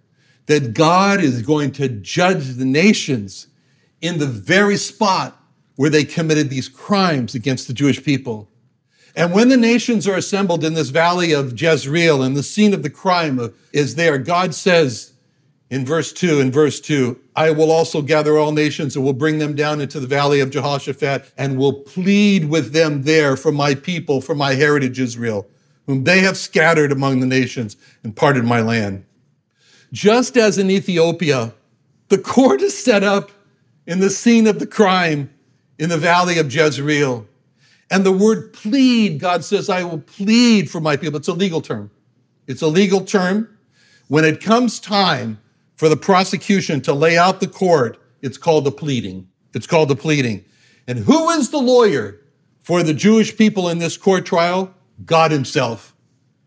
that 0.45 0.73
God 0.73 1.21
is 1.21 1.41
going 1.41 1.71
to 1.73 1.87
judge 1.87 2.55
the 2.55 2.65
nations 2.65 3.47
in 4.01 4.19
the 4.19 4.27
very 4.27 4.77
spot 4.77 5.39
where 5.75 5.89
they 5.89 6.03
committed 6.03 6.49
these 6.49 6.67
crimes 6.67 7.33
against 7.33 7.67
the 7.67 7.73
Jewish 7.73 8.03
people. 8.03 8.49
And 9.15 9.31
when 9.31 9.49
the 9.49 9.57
nations 9.57 10.07
are 10.07 10.15
assembled 10.15 10.63
in 10.63 10.73
this 10.73 10.89
valley 10.89 11.33
of 11.33 11.59
Jezreel 11.59 12.23
and 12.23 12.35
the 12.35 12.43
scene 12.43 12.73
of 12.73 12.83
the 12.83 12.89
crime 12.89 13.53
is 13.71 13.95
there, 13.95 14.17
God 14.17 14.53
says 14.55 15.13
in 15.69 15.85
verse 15.85 16.11
2, 16.11 16.39
in 16.39 16.51
verse 16.51 16.79
2, 16.79 17.19
I 17.35 17.51
will 17.51 17.71
also 17.71 18.01
gather 18.01 18.37
all 18.37 18.51
nations 18.51 18.95
and 18.95 19.05
will 19.05 19.13
bring 19.13 19.39
them 19.39 19.55
down 19.55 19.81
into 19.81 19.99
the 19.99 20.07
valley 20.07 20.39
of 20.39 20.51
Jehoshaphat 20.51 21.31
and 21.37 21.57
will 21.57 21.73
plead 21.73 22.49
with 22.49 22.73
them 22.73 23.03
there 23.03 23.35
for 23.35 23.51
my 23.51 23.73
people, 23.75 24.19
for 24.19 24.35
my 24.35 24.53
heritage 24.53 24.99
Israel, 24.99 25.47
whom 25.85 26.03
they 26.03 26.19
have 26.21 26.37
scattered 26.37 26.91
among 26.91 27.19
the 27.19 27.25
nations 27.25 27.77
and 28.03 28.15
parted 28.15 28.43
my 28.43 28.61
land. 28.61 29.05
Just 29.91 30.37
as 30.37 30.57
in 30.57 30.71
Ethiopia, 30.71 31.53
the 32.09 32.17
court 32.17 32.61
is 32.61 32.77
set 32.77 33.03
up 33.03 33.31
in 33.85 33.99
the 33.99 34.09
scene 34.09 34.47
of 34.47 34.59
the 34.59 34.67
crime 34.67 35.29
in 35.77 35.89
the 35.89 35.97
valley 35.97 36.39
of 36.39 36.53
Jezreel. 36.53 37.27
And 37.91 38.05
the 38.05 38.11
word 38.11 38.53
plead, 38.53 39.19
God 39.19 39.43
says, 39.43 39.69
I 39.69 39.83
will 39.83 39.99
plead 39.99 40.69
for 40.69 40.79
my 40.79 40.97
people. 40.97 41.17
It's 41.17 41.27
a 41.27 41.33
legal 41.33 41.61
term. 41.61 41.91
It's 42.47 42.61
a 42.61 42.67
legal 42.67 43.01
term. 43.01 43.49
When 44.07 44.25
it 44.25 44.41
comes 44.41 44.79
time 44.79 45.39
for 45.75 45.89
the 45.89 45.97
prosecution 45.97 46.81
to 46.81 46.93
lay 46.93 47.17
out 47.17 47.39
the 47.39 47.47
court, 47.47 48.01
it's 48.21 48.37
called 48.37 48.63
the 48.63 48.71
pleading. 48.71 49.27
It's 49.53 49.67
called 49.67 49.89
the 49.89 49.95
pleading. 49.95 50.45
And 50.87 50.99
who 50.99 51.29
is 51.31 51.49
the 51.49 51.59
lawyer 51.59 52.19
for 52.61 52.83
the 52.83 52.93
Jewish 52.93 53.35
people 53.37 53.69
in 53.69 53.79
this 53.79 53.97
court 53.97 54.25
trial? 54.25 54.73
God 55.05 55.31
Himself. 55.31 55.95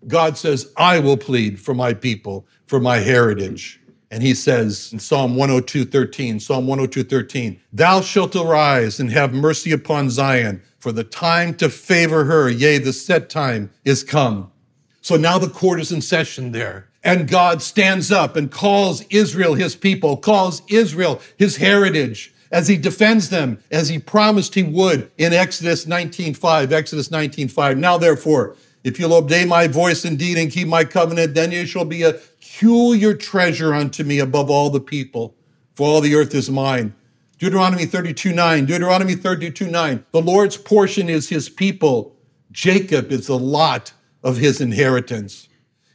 God 0.07 0.37
says, 0.39 0.73
I 0.77 0.99
will 0.99 1.17
plead 1.17 1.59
for 1.59 1.75
my 1.75 1.93
people, 1.95 2.47
for 2.67 2.81
my 2.81 2.99
heritage. 2.99 3.81
And 4.11 4.23
he 4.23 4.35
says 4.35 4.93
in 4.93 5.01
Psalm 5.01 5.35
102, 5.35 5.85
13, 5.85 6.39
Psalm 6.39 6.67
102, 6.67 7.03
13, 7.05 7.61
Thou 7.73 8.01
shalt 8.01 8.37
arise 8.37 9.01
and 9.01 9.11
have 9.11 9.35
mercy 9.35 9.73
upon 9.73 10.11
Zion, 10.11 10.63
for 10.79 10.93
the 10.93 11.05
time 11.05 11.55
to 11.55 11.69
favor 11.69 12.25
her, 12.25 12.49
yea, 12.49 12.79
the 12.79 12.93
set 12.93 13.29
time 13.29 13.71
is 13.85 14.05
come. 14.05 14.53
So 15.01 15.17
now 15.17 15.39
the 15.39 15.51
court 15.51 15.81
is 15.81 15.91
in 15.91 16.01
session 16.01 16.53
there. 16.53 16.89
And 17.03 17.29
God 17.29 17.63
stands 17.63 18.13
up 18.13 18.37
and 18.37 18.51
calls 18.51 19.05
Israel 19.11 19.55
his 19.55 19.75
people, 19.75 20.17
calls 20.17 20.63
Israel 20.69 21.21
his 21.37 21.57
heritage 21.57 22.33
as 22.51 22.69
he 22.69 22.77
defends 22.77 23.29
them 23.31 23.59
as 23.71 23.89
he 23.89 23.99
promised 23.99 24.55
he 24.55 24.63
would 24.63 25.11
in 25.19 25.33
Exodus 25.33 25.87
19:5 25.87 26.73
Exodus 26.73 27.09
19:5 27.09 27.79
Now 27.79 27.99
therefore 27.99 28.57
if 28.85 28.99
you'll 28.99 29.15
obey 29.15 29.45
my 29.45 29.67
voice 29.67 30.05
indeed 30.05 30.39
and 30.39 30.51
keep 30.51 30.69
my 30.69 30.85
covenant 30.85 31.35
then 31.35 31.53
you 31.53 31.67
shall 31.67 31.85
be 31.85 32.03
a 32.03 32.13
peculiar 32.13 33.15
treasure 33.15 33.75
unto 33.75 34.05
me 34.05 34.19
above 34.19 34.51
all 34.51 34.71
the 34.71 34.81
people 34.81 35.35
for 35.75 35.87
all 35.87 36.01
the 36.01 36.15
earth 36.15 36.35
is 36.35 36.51
mine 36.51 36.95
Deuteronomy 37.39 37.85
32 37.85 38.33
9, 38.33 38.65
Deuteronomy 38.65 39.15
32 39.15 39.69
9. 39.69 40.05
The 40.11 40.23
Lord's 40.23 40.57
portion 40.57 41.11
is 41.11 41.29
his 41.29 41.49
people. 41.49 42.17
Jacob 42.51 43.13
is 43.13 43.27
the 43.27 43.39
lot 43.39 43.93
of 44.23 44.39
his 44.39 44.61
inheritance. 44.61 45.49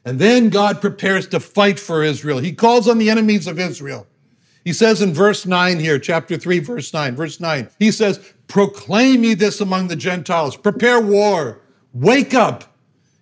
And 0.06 0.20
then 0.20 0.50
God 0.50 0.82
prepares 0.82 1.28
to 1.28 1.40
fight 1.40 1.80
for 1.80 2.04
Israel. 2.04 2.40
He 2.40 2.54
calls 2.54 2.88
on 2.88 2.98
the 2.98 3.10
enemies 3.10 3.48
of 3.48 3.60
Israel. 3.60 4.08
He 4.64 4.74
says 4.74 5.02
in 5.02 5.14
verse 5.14 5.46
9 5.46 5.80
here, 5.80 5.98
chapter 5.98 6.38
3, 6.38 6.60
verse 6.60 6.94
9, 6.94 7.16
verse 7.16 7.40
9, 7.40 7.70
he 7.80 7.92
says, 7.92 8.34
Proclaim 8.48 9.24
ye 9.24 9.34
this 9.34 9.60
among 9.62 9.88
the 9.88 9.96
Gentiles, 9.96 10.56
prepare 10.56 11.02
war, 11.02 11.62
wake 11.94 12.34
up, 12.34 12.76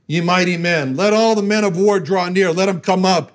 ye 0.08 0.22
mighty 0.22 0.58
men. 0.58 0.96
Let 0.96 1.14
all 1.14 1.36
the 1.36 1.44
men 1.44 1.64
of 1.64 1.78
war 1.78 2.00
draw 2.00 2.28
near, 2.30 2.52
let 2.52 2.66
them 2.66 2.82
come 2.82 3.06
up. 3.06 3.32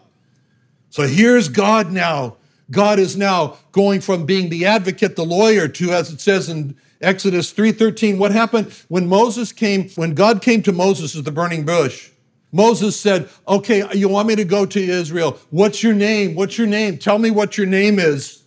So 0.91 1.03
here's 1.05 1.49
God 1.49 1.93
now 1.93 2.37
God 2.71 2.99
is 2.99 3.17
now 3.17 3.59
going 3.73 4.01
from 4.01 4.25
being 4.27 4.49
the 4.49 4.67
advocate, 4.67 5.17
the 5.17 5.25
lawyer, 5.25 5.69
to, 5.69 5.93
as 5.93 6.11
it 6.11 6.21
says 6.21 6.49
in 6.49 6.77
Exodus 7.01 7.53
3:13, 7.53 8.19
what 8.19 8.33
happened 8.33 8.73
when 8.89 9.07
Moses 9.07 9.53
came, 9.53 9.91
when 9.91 10.15
God 10.15 10.41
came 10.41 10.63
to 10.63 10.73
Moses 10.73 11.17
at 11.17 11.25
the 11.25 11.33
burning 11.33 11.65
bush? 11.65 12.11
Moses 12.55 12.99
said, 12.99 13.29
Okay, 13.49 13.83
you 13.95 14.09
want 14.09 14.29
me 14.29 14.37
to 14.37 14.45
go 14.45 14.65
to 14.65 14.81
Israel. 14.81 15.41
What's 15.51 15.83
your 15.83 15.93
name? 15.93 16.37
What's 16.37 16.57
your 16.57 16.69
name? 16.69 16.99
Tell 16.99 17.19
me 17.19 17.33
what 17.33 17.59
your 17.59 17.67
name 17.67 17.99
is. 17.99 18.45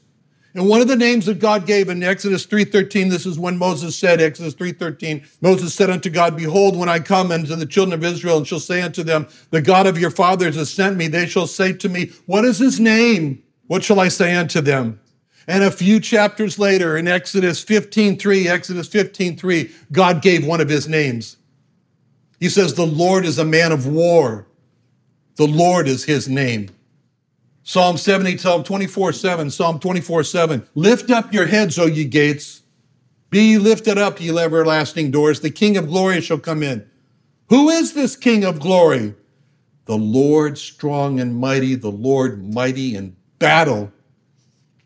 And 0.55 0.69
one 0.69 0.79
of 0.79 0.87
the 0.87 0.95
names 0.95 1.25
that 1.25 1.39
God 1.39 1.67
gave 1.67 1.89
in 1.89 2.01
Exodus 2.01 2.47
3:13, 2.47 3.09
this 3.09 3.25
is 3.25 3.37
when 3.37 3.57
Moses 3.57 3.97
said, 3.97 4.21
Exodus 4.21 4.55
3:13, 4.55 5.23
Moses 5.41 5.73
said 5.73 5.89
unto 5.89 6.09
God, 6.09 6.37
Behold, 6.37 6.77
when 6.77 6.87
I 6.87 6.99
come 6.99 7.31
unto 7.31 7.53
the 7.57 7.65
children 7.65 7.93
of 7.93 8.05
Israel 8.05 8.37
and 8.37 8.47
shall 8.47 8.61
say 8.61 8.81
unto 8.81 9.03
them, 9.03 9.27
The 9.51 9.61
God 9.61 9.85
of 9.85 9.99
your 9.99 10.09
fathers 10.09 10.55
has 10.55 10.71
sent 10.71 10.95
me, 10.95 11.09
they 11.09 11.27
shall 11.27 11.45
say 11.45 11.73
to 11.73 11.89
me, 11.89 12.11
What 12.27 12.45
is 12.45 12.59
his 12.59 12.79
name? 12.79 13.43
What 13.67 13.83
shall 13.83 13.99
I 13.99 14.07
say 14.07 14.33
unto 14.35 14.61
them? 14.61 15.01
And 15.49 15.65
a 15.65 15.69
few 15.69 15.99
chapters 15.99 16.57
later 16.57 16.95
in 16.95 17.09
Exodus 17.09 17.61
15:3, 17.61 18.47
Exodus 18.47 18.87
15:3, 18.87 19.69
God 19.91 20.21
gave 20.21 20.45
one 20.45 20.61
of 20.61 20.69
his 20.69 20.87
names. 20.87 21.35
He 22.39 22.49
says, 22.49 22.73
The 22.73 22.85
Lord 22.85 23.25
is 23.25 23.39
a 23.39 23.45
man 23.45 23.71
of 23.71 23.87
war. 23.87 24.47
The 25.35 25.47
Lord 25.47 25.87
is 25.87 26.03
his 26.03 26.27
name. 26.27 26.69
Psalm 27.63 27.97
70, 27.97 28.37
Psalm 28.37 28.63
24, 28.63 29.11
7, 29.13 29.49
Psalm 29.51 29.79
24, 29.79 30.23
7. 30.23 30.67
Lift 30.75 31.11
up 31.11 31.33
your 31.33 31.47
heads, 31.47 31.77
O 31.77 31.85
ye 31.85 32.05
gates. 32.05 32.63
Be 33.29 33.57
lifted 33.57 33.97
up, 33.97 34.21
ye 34.21 34.29
everlasting 34.29 35.11
doors. 35.11 35.41
The 35.41 35.51
King 35.51 35.75
of 35.77 35.87
glory 35.87 36.21
shall 36.21 36.39
come 36.39 36.63
in. 36.63 36.89
Who 37.49 37.69
is 37.69 37.93
this 37.93 38.15
King 38.15 38.45
of 38.45 38.59
glory? 38.59 39.15
The 39.85 39.97
Lord 39.97 40.57
strong 40.57 41.19
and 41.19 41.35
mighty, 41.35 41.75
the 41.75 41.91
Lord 41.91 42.53
mighty 42.53 42.95
in 42.95 43.15
battle. 43.39 43.91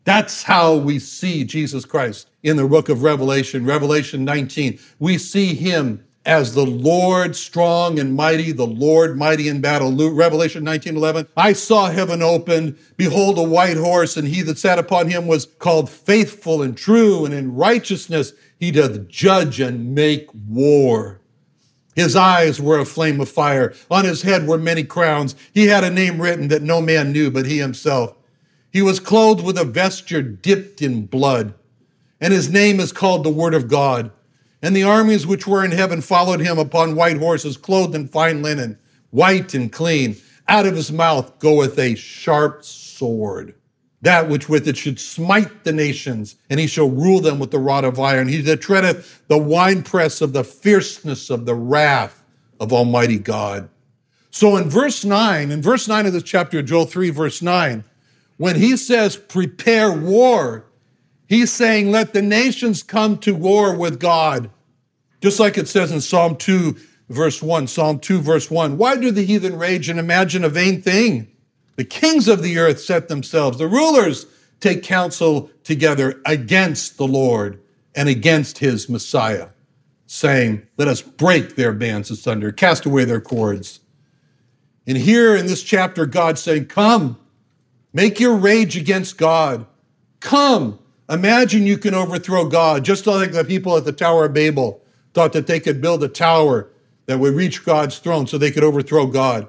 That's 0.03 0.43
how 0.43 0.75
we 0.75 0.99
see 0.99 1.43
Jesus 1.43 1.85
Christ 1.85 2.29
in 2.43 2.57
the 2.57 2.67
book 2.67 2.89
of 2.89 3.03
Revelation, 3.03 3.65
Revelation 3.65 4.25
19. 4.25 4.79
We 4.99 5.17
see 5.17 5.53
him 5.53 6.03
as 6.25 6.53
the 6.53 6.65
Lord 6.65 7.35
strong 7.35 7.97
and 7.97 8.15
mighty, 8.15 8.51
the 8.51 8.67
Lord 8.67 9.17
mighty 9.17 9.47
in 9.47 9.59
battle. 9.59 9.91
Revelation 10.11 10.63
19 10.63 10.95
11. 10.95 11.27
I 11.35 11.53
saw 11.53 11.89
heaven 11.89 12.21
open. 12.21 12.77
Behold, 12.95 13.37
a 13.37 13.43
white 13.43 13.77
horse, 13.77 14.17
and 14.17 14.27
he 14.27 14.41
that 14.43 14.59
sat 14.59 14.77
upon 14.77 15.09
him 15.09 15.25
was 15.25 15.45
called 15.45 15.89
faithful 15.89 16.61
and 16.61 16.77
true, 16.77 17.25
and 17.25 17.33
in 17.33 17.55
righteousness 17.55 18.33
he 18.59 18.69
doth 18.69 19.07
judge 19.07 19.59
and 19.59 19.95
make 19.95 20.27
war. 20.47 21.19
His 21.95 22.15
eyes 22.15 22.61
were 22.61 22.79
a 22.79 22.85
flame 22.85 23.19
of 23.19 23.27
fire. 23.27 23.73
On 23.89 24.05
his 24.05 24.21
head 24.21 24.47
were 24.47 24.57
many 24.57 24.83
crowns. 24.83 25.35
He 25.53 25.67
had 25.67 25.83
a 25.83 25.89
name 25.89 26.21
written 26.21 26.47
that 26.49 26.61
no 26.61 26.81
man 26.81 27.11
knew 27.11 27.31
but 27.31 27.45
he 27.45 27.57
himself. 27.57 28.15
He 28.71 28.81
was 28.81 28.99
clothed 28.99 29.43
with 29.43 29.57
a 29.57 29.65
vesture 29.65 30.21
dipped 30.21 30.81
in 30.81 31.07
blood, 31.07 31.53
and 32.21 32.31
his 32.31 32.49
name 32.49 32.79
is 32.79 32.93
called 32.93 33.25
the 33.25 33.29
Word 33.29 33.53
of 33.53 33.67
God. 33.67 34.11
And 34.61 34.75
the 34.75 34.83
armies 34.83 35.25
which 35.25 35.47
were 35.47 35.65
in 35.65 35.71
heaven 35.71 36.01
followed 36.01 36.39
him 36.39 36.59
upon 36.59 36.95
white 36.95 37.17
horses, 37.17 37.57
clothed 37.57 37.95
in 37.95 38.07
fine 38.07 38.41
linen, 38.41 38.77
white 39.09 39.53
and 39.53 39.71
clean. 39.71 40.17
Out 40.47 40.65
of 40.65 40.75
his 40.75 40.91
mouth 40.91 41.39
goeth 41.39 41.79
a 41.79 41.95
sharp 41.95 42.63
sword, 42.63 43.55
that 44.01 44.29
which 44.29 44.49
with 44.49 44.67
it 44.67 44.77
should 44.77 44.99
smite 44.99 45.63
the 45.63 45.71
nations, 45.71 46.35
and 46.49 46.59
he 46.59 46.67
shall 46.67 46.89
rule 46.89 47.21
them 47.21 47.39
with 47.39 47.51
the 47.51 47.59
rod 47.59 47.85
of 47.85 47.99
iron. 47.99 48.27
He 48.27 48.41
that 48.41 48.61
treadeth 48.61 49.21
the 49.27 49.37
winepress 49.37 50.21
of 50.21 50.33
the 50.33 50.43
fierceness 50.43 51.29
of 51.29 51.45
the 51.45 51.55
wrath 51.55 52.23
of 52.59 52.73
Almighty 52.73 53.17
God. 53.17 53.69
So 54.29 54.55
in 54.57 54.69
verse 54.69 55.03
9, 55.03 55.51
in 55.51 55.61
verse 55.61 55.87
9 55.87 56.05
of 56.05 56.13
this 56.13 56.23
chapter, 56.23 56.61
Joel 56.61 56.85
3, 56.85 57.09
verse 57.09 57.41
9, 57.41 57.83
when 58.37 58.55
he 58.55 58.77
says 58.77 59.17
prepare 59.17 59.91
war, 59.91 60.65
he's 61.31 61.51
saying 61.51 61.91
let 61.91 62.13
the 62.13 62.21
nations 62.21 62.83
come 62.83 63.17
to 63.19 63.33
war 63.33 63.75
with 63.75 63.99
God. 63.99 64.49
Just 65.21 65.39
like 65.39 65.57
it 65.57 65.67
says 65.67 65.91
in 65.91 66.01
Psalm 66.01 66.35
2, 66.35 66.75
verse 67.09 67.41
1, 67.41 67.67
Psalm 67.67 67.99
2, 67.99 68.21
verse 68.21 68.49
1. 68.49 68.77
Why 68.77 68.97
do 68.97 69.11
the 69.11 69.25
heathen 69.25 69.57
rage 69.57 69.89
and 69.89 69.99
imagine 69.99 70.43
a 70.43 70.49
vain 70.49 70.81
thing? 70.81 71.27
The 71.75 71.85
kings 71.85 72.27
of 72.27 72.41
the 72.43 72.57
earth 72.57 72.79
set 72.79 73.07
themselves, 73.07 73.57
the 73.57 73.67
rulers 73.67 74.25
take 74.59 74.83
counsel 74.83 75.49
together 75.63 76.21
against 76.25 76.97
the 76.97 77.07
Lord 77.07 77.61
and 77.95 78.09
against 78.09 78.59
his 78.59 78.89
Messiah, 78.89 79.49
saying, 80.07 80.67
Let 80.77 80.87
us 80.87 81.01
break 81.01 81.55
their 81.55 81.73
bands 81.73 82.11
asunder, 82.11 82.51
cast 82.51 82.85
away 82.85 83.05
their 83.05 83.21
cords. 83.21 83.79
And 84.87 84.97
here 84.97 85.35
in 85.35 85.45
this 85.45 85.63
chapter, 85.63 86.05
God's 86.05 86.41
saying, 86.41 86.65
Come, 86.65 87.17
Make 87.93 88.19
your 88.19 88.35
rage 88.35 88.77
against 88.77 89.17
God. 89.17 89.65
Come. 90.19 90.79
Imagine 91.11 91.65
you 91.65 91.77
can 91.77 91.93
overthrow 91.93 92.47
God, 92.47 92.85
just 92.85 93.05
like 93.05 93.33
the 93.33 93.43
people 93.43 93.75
at 93.75 93.83
the 93.83 93.91
Tower 93.91 94.25
of 94.25 94.33
Babel 94.33 94.81
thought 95.13 95.33
that 95.33 95.45
they 95.45 95.59
could 95.59 95.81
build 95.81 96.01
a 96.03 96.07
tower 96.07 96.69
that 97.05 97.19
would 97.19 97.33
reach 97.33 97.65
God's 97.65 97.99
throne 97.99 98.27
so 98.27 98.37
they 98.37 98.49
could 98.49 98.63
overthrow 98.63 99.05
God. 99.05 99.47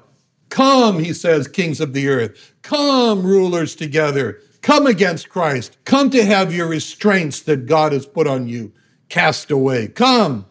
Come, 0.49 0.99
he 0.99 1.13
says, 1.13 1.47
kings 1.47 1.79
of 1.79 1.93
the 1.93 2.09
earth. 2.09 2.53
Come, 2.63 3.25
rulers 3.25 3.75
together. 3.75 4.41
Come 4.61 4.85
against 4.87 5.29
Christ. 5.29 5.77
Come 5.85 6.09
to 6.09 6.25
have 6.25 6.53
your 6.53 6.67
restraints 6.67 7.41
that 7.43 7.65
God 7.65 7.93
has 7.93 8.05
put 8.05 8.27
on 8.27 8.47
you 8.47 8.73
cast 9.07 9.49
away. 9.49 9.87
Come. 9.87 10.45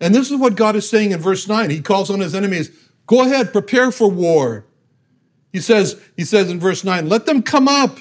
And 0.00 0.14
this 0.14 0.30
is 0.30 0.38
what 0.38 0.54
God 0.54 0.76
is 0.76 0.88
saying 0.88 1.10
in 1.10 1.20
verse 1.20 1.48
9. 1.48 1.70
He 1.70 1.80
calls 1.80 2.08
on 2.08 2.20
his 2.20 2.34
enemies, 2.34 2.70
go 3.06 3.22
ahead, 3.22 3.52
prepare 3.52 3.90
for 3.90 4.08
war. 4.08 4.64
He 5.52 5.60
says, 5.60 6.00
he 6.16 6.24
says 6.24 6.50
in 6.50 6.60
verse 6.60 6.84
9, 6.84 7.08
let 7.08 7.26
them 7.26 7.42
come 7.42 7.68
up. 7.68 7.98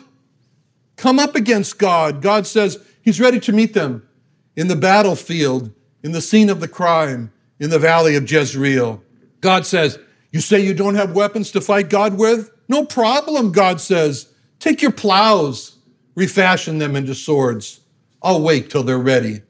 Come 1.01 1.17
up 1.17 1.36
against 1.36 1.79
God. 1.79 2.22
God 2.22 2.46
says 2.46 2.77
he's 3.01 3.20
ready 3.20 3.39
to 3.39 3.51
meet 3.51 3.74
them 3.74 4.08
in 4.55 4.67
the 4.67 4.75
battlefield, 4.75 5.72
in 6.03 6.12
the 6.12 6.22
scene 6.22 6.48
of 6.48 6.60
the 6.60 6.67
crime, 6.67 7.31
in 7.60 7.72
the 7.72 7.79
valley 7.79 8.15
of 8.15 8.31
Jezreel. 8.31 9.01
God 9.39 9.65
says, 9.65 9.98
You 10.31 10.41
say 10.41 10.60
you 10.60 10.75
don't 10.75 10.93
have 10.93 11.15
weapons 11.15 11.50
to 11.53 11.60
fight 11.60 11.89
God 11.89 12.20
with? 12.20 12.51
No 12.70 12.86
problem, 12.86 13.51
God 13.51 13.81
says. 13.81 14.31
Take 14.60 14.84
your 14.84 14.91
plows, 14.91 15.75
refashion 16.13 16.77
them 16.77 16.96
into 16.96 17.15
swords. 17.15 17.79
I'll 18.22 18.43
wait 18.43 18.70
till 18.70 18.84
they're 18.84 19.00
ready. 19.00 19.41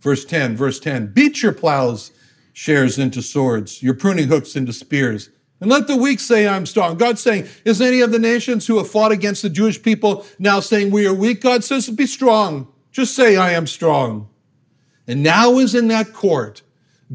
Verse 0.00 0.24
10, 0.24 0.56
verse 0.56 0.80
10 0.80 1.12
Beat 1.12 1.40
your 1.40 1.52
plows, 1.52 2.10
shares 2.52 2.98
into 2.98 3.22
swords, 3.22 3.80
your 3.80 3.94
pruning 3.94 4.26
hooks 4.26 4.56
into 4.56 4.72
spears. 4.72 5.30
And 5.60 5.68
let 5.68 5.86
the 5.86 5.96
weak 5.96 6.20
say, 6.20 6.48
I'm 6.48 6.64
strong. 6.64 6.96
God's 6.96 7.20
saying, 7.20 7.46
is 7.64 7.80
any 7.80 8.00
of 8.00 8.12
the 8.12 8.18
nations 8.18 8.66
who 8.66 8.78
have 8.78 8.90
fought 8.90 9.12
against 9.12 9.42
the 9.42 9.50
Jewish 9.50 9.82
people 9.82 10.24
now 10.38 10.60
saying 10.60 10.90
we 10.90 11.06
are 11.06 11.14
weak? 11.14 11.42
God 11.42 11.62
says, 11.64 11.88
be 11.90 12.06
strong. 12.06 12.66
Just 12.92 13.14
say, 13.14 13.36
I 13.36 13.52
am 13.52 13.66
strong. 13.66 14.28
And 15.06 15.22
now 15.22 15.58
is 15.58 15.74
in 15.74 15.88
that 15.88 16.12
court 16.12 16.62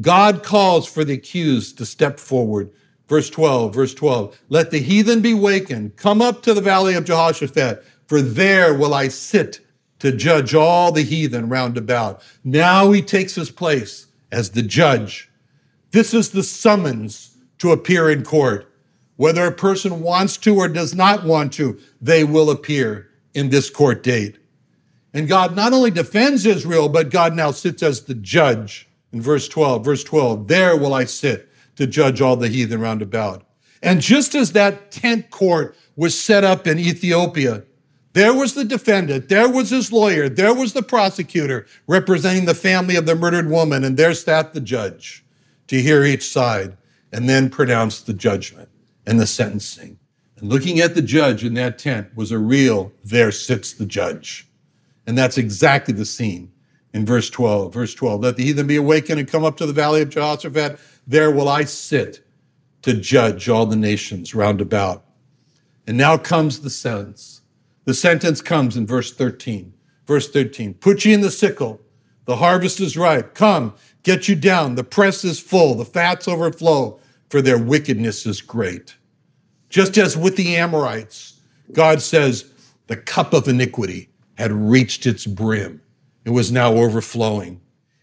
God 0.00 0.42
calls 0.42 0.86
for 0.86 1.04
the 1.04 1.14
accused 1.14 1.78
to 1.78 1.86
step 1.86 2.20
forward. 2.20 2.70
Verse 3.08 3.30
12, 3.30 3.74
verse 3.74 3.94
12. 3.94 4.38
Let 4.48 4.70
the 4.70 4.78
heathen 4.78 5.22
be 5.22 5.32
wakened. 5.32 5.96
Come 5.96 6.20
up 6.20 6.42
to 6.42 6.54
the 6.54 6.60
valley 6.60 6.94
of 6.94 7.04
Jehoshaphat, 7.04 7.84
for 8.06 8.20
there 8.20 8.74
will 8.74 8.92
I 8.92 9.08
sit 9.08 9.60
to 10.00 10.12
judge 10.12 10.54
all 10.54 10.92
the 10.92 11.02
heathen 11.02 11.48
round 11.48 11.78
about. 11.78 12.22
Now 12.44 12.92
he 12.92 13.00
takes 13.00 13.34
his 13.34 13.50
place 13.50 14.06
as 14.30 14.50
the 14.50 14.62
judge. 14.62 15.30
This 15.92 16.12
is 16.12 16.30
the 16.30 16.42
summons 16.42 17.35
to 17.58 17.72
appear 17.72 18.10
in 18.10 18.24
court. 18.24 18.72
Whether 19.16 19.46
a 19.46 19.52
person 19.52 20.02
wants 20.02 20.36
to 20.38 20.56
or 20.56 20.68
does 20.68 20.94
not 20.94 21.24
want 21.24 21.52
to, 21.54 21.78
they 22.00 22.22
will 22.24 22.50
appear 22.50 23.08
in 23.34 23.48
this 23.48 23.70
court 23.70 24.02
date. 24.02 24.38
And 25.14 25.28
God 25.28 25.56
not 25.56 25.72
only 25.72 25.90
defends 25.90 26.44
Israel, 26.44 26.88
but 26.88 27.10
God 27.10 27.34
now 27.34 27.50
sits 27.50 27.82
as 27.82 28.02
the 28.02 28.14
judge. 28.14 28.86
In 29.12 29.22
verse 29.22 29.48
12, 29.48 29.84
verse 29.84 30.04
12, 30.04 30.48
there 30.48 30.76
will 30.76 30.92
I 30.92 31.04
sit 31.04 31.48
to 31.76 31.86
judge 31.86 32.20
all 32.20 32.36
the 32.36 32.48
heathen 32.48 32.80
round 32.80 33.00
about. 33.00 33.46
And 33.82 34.00
just 34.00 34.34
as 34.34 34.52
that 34.52 34.90
tent 34.90 35.30
court 35.30 35.76
was 35.96 36.18
set 36.18 36.44
up 36.44 36.66
in 36.66 36.78
Ethiopia, 36.78 37.64
there 38.12 38.34
was 38.34 38.54
the 38.54 38.64
defendant, 38.64 39.28
there 39.28 39.48
was 39.48 39.70
his 39.70 39.92
lawyer, 39.92 40.28
there 40.28 40.54
was 40.54 40.72
the 40.72 40.82
prosecutor 40.82 41.66
representing 41.86 42.46
the 42.46 42.54
family 42.54 42.96
of 42.96 43.04
the 43.04 43.14
murdered 43.14 43.50
woman, 43.50 43.84
and 43.84 43.96
there 43.96 44.14
sat 44.14 44.54
the 44.54 44.60
judge 44.60 45.24
to 45.68 45.80
hear 45.80 46.02
each 46.02 46.26
side 46.26 46.76
and 47.12 47.28
then 47.28 47.50
pronounce 47.50 48.00
the 48.00 48.12
judgment 48.12 48.68
and 49.06 49.20
the 49.20 49.26
sentencing. 49.26 49.98
And 50.38 50.48
looking 50.48 50.80
at 50.80 50.94
the 50.94 51.02
judge 51.02 51.44
in 51.44 51.54
that 51.54 51.78
tent 51.78 52.08
was 52.14 52.30
a 52.32 52.38
real, 52.38 52.92
there 53.04 53.32
sits 53.32 53.72
the 53.72 53.86
judge. 53.86 54.46
And 55.06 55.16
that's 55.16 55.38
exactly 55.38 55.94
the 55.94 56.04
scene 56.04 56.52
in 56.92 57.06
verse 57.06 57.30
12. 57.30 57.72
Verse 57.72 57.94
12 57.94 58.20
Let 58.20 58.36
the 58.36 58.44
heathen 58.44 58.66
be 58.66 58.76
awakened 58.76 59.20
and 59.20 59.28
come 59.28 59.44
up 59.44 59.56
to 59.58 59.66
the 59.66 59.72
valley 59.72 60.02
of 60.02 60.10
Jehoshaphat. 60.10 60.78
There 61.06 61.30
will 61.30 61.48
I 61.48 61.64
sit 61.64 62.26
to 62.82 62.94
judge 62.94 63.48
all 63.48 63.66
the 63.66 63.76
nations 63.76 64.34
round 64.34 64.60
about. 64.60 65.04
And 65.86 65.96
now 65.96 66.16
comes 66.16 66.60
the 66.60 66.70
sentence. 66.70 67.42
The 67.84 67.94
sentence 67.94 68.42
comes 68.42 68.76
in 68.76 68.86
verse 68.86 69.12
13. 69.12 69.72
Verse 70.06 70.30
13 70.30 70.74
Put 70.74 71.04
ye 71.04 71.12
in 71.12 71.20
the 71.20 71.30
sickle, 71.30 71.80
the 72.26 72.36
harvest 72.36 72.80
is 72.80 72.96
ripe. 72.96 73.34
Come, 73.34 73.74
get 74.02 74.28
you 74.28 74.34
down. 74.34 74.74
The 74.74 74.84
press 74.84 75.24
is 75.24 75.40
full, 75.40 75.74
the 75.74 75.84
fats 75.84 76.28
overflow, 76.28 77.00
for 77.30 77.40
their 77.40 77.58
wickedness 77.58 78.26
is 78.26 78.40
great. 78.40 78.96
Just 79.68 79.98
as 79.98 80.16
with 80.16 80.36
the 80.36 80.56
Amorites, 80.56 81.40
God 81.72 82.00
says, 82.02 82.52
the 82.86 82.96
cup 82.96 83.32
of 83.32 83.48
iniquity 83.48 84.08
had 84.34 84.52
reached 84.52 85.06
its 85.06 85.26
brim. 85.26 85.80
It 86.24 86.30
was 86.30 86.52
now 86.52 86.72
overflowing. 86.74 87.60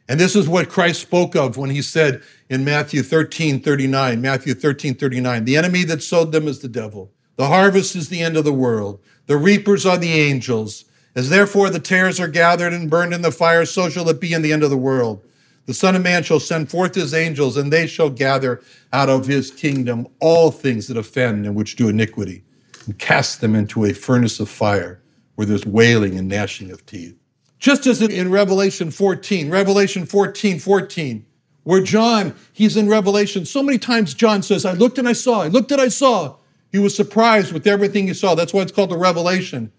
And 0.10 0.20
this 0.20 0.36
is 0.36 0.50
what 0.50 0.70
Christ 0.70 1.02
spoke 1.02 1.36
of 1.36 1.58
when 1.58 1.70
he 1.70 1.82
said 1.82 2.22
in 2.50 2.66
Matthew 2.66 3.02
13, 3.04 3.62
39, 3.62 4.22
Matthew 4.22 4.54
13, 4.54 4.96
39, 4.96 5.46
the 5.46 5.56
enemy 5.56 5.84
that 5.86 6.04
sowed 6.04 6.32
them 6.32 6.48
is 6.48 6.60
the 6.60 6.68
devil. 6.68 7.12
The 7.38 7.48
harvest 7.48 7.96
is 7.96 8.10
the 8.10 8.22
end 8.22 8.36
of 8.36 8.44
the 8.44 8.54
world. 8.54 9.00
The 9.28 9.38
reapers 9.38 9.86
are 9.86 9.98
the 9.98 10.12
angels. 10.12 10.86
As 11.16 11.30
therefore 11.30 11.70
the 11.70 11.80
tares 11.80 12.20
are 12.20 12.28
gathered 12.28 12.74
and 12.74 12.90
burned 12.90 13.14
in 13.14 13.22
the 13.22 13.32
fire, 13.32 13.66
so 13.66 13.90
shall 13.90 14.10
it 14.10 14.20
be 14.20 14.34
in 14.34 14.42
the 14.42 14.52
end 14.52 14.64
of 14.64 14.70
the 14.70 14.78
world. 14.78 15.24
The 15.66 15.74
Son 15.74 15.96
of 15.96 16.02
Man 16.02 16.24
shall 16.24 16.40
send 16.40 16.70
forth 16.70 16.96
his 16.96 17.14
angels, 17.14 17.56
and 17.56 17.72
they 17.72 17.88
shall 17.88 18.10
gather 18.10 18.62
out 18.92 19.10
of 19.10 19.28
his 19.28 19.52
kingdom 19.52 20.08
all 20.20 20.52
things 20.52 20.88
that 20.88 20.98
offend 20.98 21.46
and 21.46 21.56
which 21.56 21.76
do 21.76 21.88
iniquity, 21.88 22.44
and 22.86 22.98
cast 23.00 23.42
them 23.42 23.56
into 23.56 23.86
a 23.86 23.94
furnace 23.94 24.40
of 24.40 24.50
fire 24.50 25.02
where 25.36 25.48
there's 25.48 25.66
wailing 25.66 26.18
and 26.18 26.28
gnashing 26.28 26.72
of 26.72 26.86
teeth. 26.86 27.18
Just 27.60 27.88
as 27.88 28.02
in 28.02 28.30
Revelation 28.30 28.92
14, 28.92 29.50
Revelation 29.50 30.06
14, 30.06 30.60
14, 30.60 31.26
where 31.64 31.82
John, 31.82 32.36
he's 32.52 32.76
in 32.76 32.90
Revelation. 32.90 33.46
So 33.46 33.64
many 33.64 33.78
times 33.78 34.14
John 34.14 34.44
says, 34.44 34.66
I 34.66 34.74
looked 34.74 34.98
and 34.98 35.08
I 35.08 35.14
saw, 35.14 35.44
I 35.44 35.48
looked 35.48 35.72
and 35.72 35.80
I 35.80 35.88
saw. 35.88 36.36
He 36.74 36.80
was 36.80 36.94
surprised 36.94 37.54
with 37.54 37.66
everything 37.66 38.08
he 38.08 38.14
saw. 38.14 38.36
That's 38.36 38.54
why 38.54 38.64
it's 38.64 38.72
called 38.72 38.90
the 38.90 38.98
Revelation. 38.98 39.72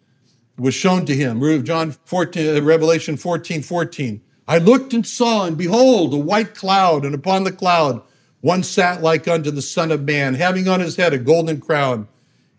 Was 0.57 0.75
shown 0.75 1.05
to 1.07 1.14
him. 1.14 1.64
John 1.64 1.93
14, 2.05 2.57
uh, 2.57 2.62
Revelation 2.62 3.17
14, 3.17 3.62
14. 3.62 4.21
I 4.47 4.59
looked 4.59 4.93
and 4.93 5.07
saw, 5.07 5.47
and 5.47 5.57
behold, 5.57 6.14
a 6.14 6.19
white 6.19 6.55
cloud, 6.55 7.05
and 7.05 7.14
upon 7.14 7.45
the 7.45 7.53
cloud 7.53 8.03
one 8.45 8.62
sat 8.62 9.03
like 9.03 9.27
unto 9.27 9.51
the 9.51 9.62
Son 9.62 9.90
of 9.90 10.03
Man, 10.03 10.35
having 10.35 10.69
on 10.69 10.81
his 10.81 10.97
head 10.97 11.14
a 11.14 11.19
golden 11.19 11.62
crown, 11.62 12.07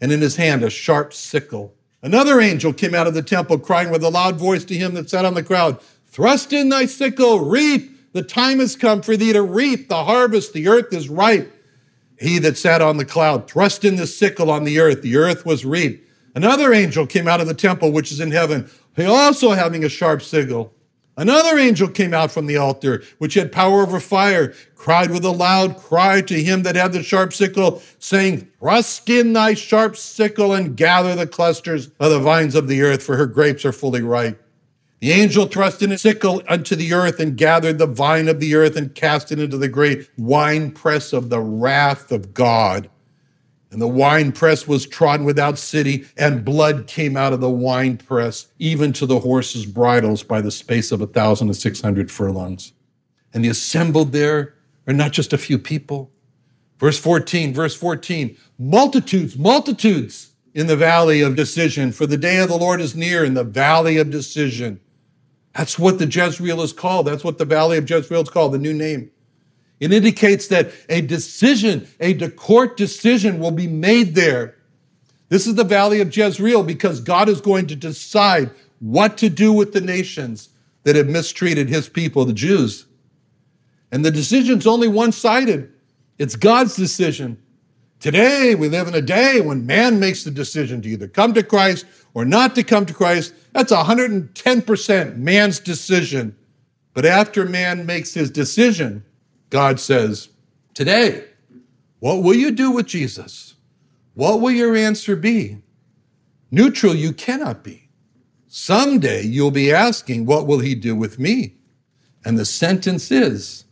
and 0.01 0.11
in 0.11 0.19
his 0.19 0.35
hand 0.35 0.63
a 0.63 0.69
sharp 0.71 1.13
sickle. 1.13 1.75
Another 2.01 2.41
angel 2.41 2.73
came 2.73 2.95
out 2.95 3.05
of 3.05 3.13
the 3.13 3.21
temple, 3.21 3.59
crying 3.59 3.91
with 3.91 4.03
a 4.03 4.09
loud 4.09 4.35
voice 4.35 4.65
to 4.65 4.75
him 4.75 4.95
that 4.95 5.11
sat 5.11 5.25
on 5.25 5.35
the 5.35 5.43
crowd, 5.43 5.79
Thrust 6.07 6.53
in 6.53 6.69
thy 6.69 6.87
sickle, 6.87 7.41
reap. 7.41 8.13
The 8.13 8.23
time 8.23 8.59
has 8.59 8.75
come 8.75 9.03
for 9.03 9.15
thee 9.15 9.33
to 9.33 9.43
reap 9.43 9.87
the 9.87 10.05
harvest. 10.05 10.53
The 10.53 10.69
earth 10.69 10.91
is 10.91 11.07
ripe. 11.07 11.53
He 12.19 12.39
that 12.39 12.57
sat 12.57 12.81
on 12.81 12.97
the 12.97 13.05
cloud 13.05 13.47
thrust 13.47 13.83
in 13.83 13.97
the 13.97 14.07
sickle 14.07 14.49
on 14.49 14.63
the 14.63 14.79
earth. 14.79 15.01
The 15.01 15.17
earth 15.17 15.45
was 15.45 15.65
reaped. 15.65 16.04
Another 16.35 16.73
angel 16.73 17.07
came 17.07 17.27
out 17.27 17.41
of 17.41 17.47
the 17.47 17.53
temple 17.53 17.91
which 17.91 18.11
is 18.11 18.19
in 18.19 18.31
heaven, 18.31 18.69
he 18.95 19.05
also 19.05 19.51
having 19.51 19.83
a 19.83 19.89
sharp 19.89 20.21
sickle. 20.21 20.73
Another 21.17 21.57
angel 21.57 21.87
came 21.87 22.13
out 22.13 22.29
from 22.29 22.45
the 22.45 22.57
altar, 22.57 23.01
which 23.19 23.35
had 23.35 23.51
power 23.51 23.81
over 23.81 24.01
fire, 24.01 24.53
cried 24.75 25.11
with 25.11 25.23
a 25.23 25.31
loud 25.31 25.77
cry 25.77 26.19
to 26.21 26.43
him 26.43 26.63
that 26.63 26.75
had 26.75 26.91
the 26.91 27.03
sharp 27.03 27.31
sickle, 27.31 27.81
saying, 27.99 28.49
Thrust 28.59 29.09
in 29.09 29.31
thy 29.31 29.53
sharp 29.53 29.95
sickle 29.95 30.53
and 30.53 30.75
gather 30.75 31.15
the 31.15 31.25
clusters 31.25 31.89
of 32.01 32.11
the 32.11 32.19
vines 32.19 32.53
of 32.53 32.67
the 32.67 32.81
earth, 32.81 33.01
for 33.01 33.15
her 33.15 33.27
grapes 33.27 33.63
are 33.63 33.71
fully 33.71 34.01
ripe. 34.01 34.41
The 34.99 35.11
angel 35.11 35.45
thrust 35.45 35.81
in 35.81 35.91
a 35.93 35.97
sickle 35.97 36.41
unto 36.49 36.75
the 36.75 36.93
earth 36.93 37.19
and 37.19 37.37
gathered 37.37 37.77
the 37.77 37.87
vine 37.87 38.27
of 38.27 38.41
the 38.41 38.55
earth 38.55 38.75
and 38.75 38.93
cast 38.93 39.31
it 39.31 39.39
into 39.39 39.57
the 39.57 39.67
great 39.69 40.09
winepress 40.17 41.13
of 41.13 41.29
the 41.29 41.39
wrath 41.39 42.11
of 42.11 42.33
God. 42.33 42.89
And 43.75 43.81
the 43.81 43.87
winepress 43.89 44.69
was 44.69 44.87
trodden 44.87 45.25
without 45.25 45.57
city, 45.57 46.05
and 46.15 46.45
blood 46.45 46.87
came 46.87 47.17
out 47.17 47.33
of 47.33 47.41
the 47.41 47.49
winepress, 47.49 48.47
even 48.57 48.93
to 48.93 49.05
the 49.05 49.19
horses' 49.19 49.65
bridles 49.65 50.23
by 50.23 50.39
the 50.39 50.49
space 50.49 50.93
of 50.93 51.01
a 51.01 51.07
thousand 51.07 51.49
and 51.49 51.57
six 51.57 51.81
hundred 51.81 52.09
furlongs. 52.09 52.71
And 53.33 53.43
the 53.43 53.49
assembled 53.49 54.13
there 54.13 54.53
are 54.87 54.93
not 54.93 55.11
just 55.11 55.33
a 55.33 55.37
few 55.37 55.59
people. 55.59 56.09
Verse 56.79 56.97
14, 56.97 57.53
verse 57.53 57.75
14, 57.75 58.37
multitudes, 58.57 59.37
multitudes 59.37 60.31
in 60.53 60.67
the 60.67 60.77
valley 60.77 61.19
of 61.19 61.35
decision, 61.35 61.91
for 61.91 62.05
the 62.05 62.15
day 62.15 62.37
of 62.37 62.47
the 62.47 62.55
Lord 62.55 62.79
is 62.79 62.95
near 62.95 63.25
in 63.25 63.33
the 63.33 63.43
valley 63.43 63.97
of 63.97 64.09
decision. 64.09 64.79
That's 65.53 65.77
what 65.77 65.99
the 65.99 66.07
Jezreel 66.07 66.61
is 66.61 66.71
called. 66.71 67.07
That's 67.07 67.25
what 67.25 67.39
the 67.39 67.43
valley 67.43 67.77
of 67.77 67.89
Jezreel 67.89 68.21
is 68.21 68.29
called, 68.29 68.53
the 68.53 68.57
new 68.57 68.73
name. 68.73 69.11
It 69.79 69.91
indicates 69.91 70.47
that 70.47 70.71
a 70.89 71.01
decision, 71.01 71.87
a 71.99 72.13
court 72.29 72.77
decision 72.77 73.39
will 73.39 73.51
be 73.51 73.67
made 73.67 74.15
there. 74.15 74.55
This 75.29 75.47
is 75.47 75.55
the 75.55 75.63
valley 75.63 76.01
of 76.01 76.15
Jezreel 76.15 76.63
because 76.63 77.01
God 77.01 77.27
is 77.27 77.41
going 77.41 77.67
to 77.67 77.75
decide 77.75 78.51
what 78.79 79.17
to 79.17 79.29
do 79.29 79.51
with 79.51 79.73
the 79.73 79.81
nations 79.81 80.49
that 80.83 80.95
have 80.95 81.07
mistreated 81.07 81.67
his 81.67 81.89
people, 81.89 82.25
the 82.25 82.33
Jews. 82.33 82.85
And 83.91 84.05
the 84.05 84.11
decision's 84.11 84.67
only 84.67 84.87
one 84.87 85.11
sided. 85.11 85.71
It's 86.17 86.35
God's 86.35 86.75
decision. 86.75 87.41
Today, 87.99 88.55
we 88.55 88.69
live 88.69 88.87
in 88.87 88.93
a 88.93 89.01
day 89.01 89.41
when 89.41 89.65
man 89.65 89.99
makes 89.99 90.23
the 90.23 90.31
decision 90.31 90.81
to 90.83 90.89
either 90.89 91.07
come 91.07 91.33
to 91.33 91.43
Christ 91.43 91.85
or 92.13 92.23
not 92.23 92.55
to 92.55 92.63
come 92.63 92.85
to 92.85 92.93
Christ. 92.93 93.33
That's 93.53 93.71
110% 93.71 95.17
man's 95.17 95.59
decision. 95.59 96.35
But 96.93 97.05
after 97.05 97.45
man 97.45 97.85
makes 97.85 98.13
his 98.13 98.29
decision, 98.29 99.03
God 99.49 99.79
says, 99.79 100.29
Today, 100.73 101.25
what 101.99 102.23
will 102.23 102.35
you 102.35 102.51
do 102.51 102.71
with 102.71 102.85
Jesus? 102.85 103.55
What 104.13 104.41
will 104.41 104.51
your 104.51 104.75
answer 104.75 105.15
be? 105.15 105.57
Neutral, 106.51 106.95
you 106.95 107.13
cannot 107.13 107.63
be. 107.63 107.89
Someday 108.47 109.23
you'll 109.23 109.51
be 109.51 109.71
asking, 109.71 110.25
What 110.25 110.47
will 110.47 110.59
he 110.59 110.75
do 110.75 110.95
with 110.95 111.19
me? 111.19 111.55
And 112.23 112.37
the 112.37 112.45
sentence 112.45 113.11
is, 113.11 113.65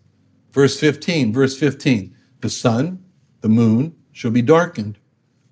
verse 0.52 0.80
15, 0.80 1.34
verse 1.34 1.58
15, 1.58 2.16
the 2.42 2.50
sun, 2.50 3.04
the 3.42 3.50
moon 3.50 3.96
shall 4.12 4.32
be 4.32 4.42
darkened, 4.42 4.98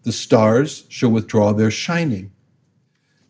the 0.04 0.12
stars 0.12 0.86
shall 0.90 1.10
withdraw 1.10 1.54
their 1.54 1.72
shining. 1.72 2.32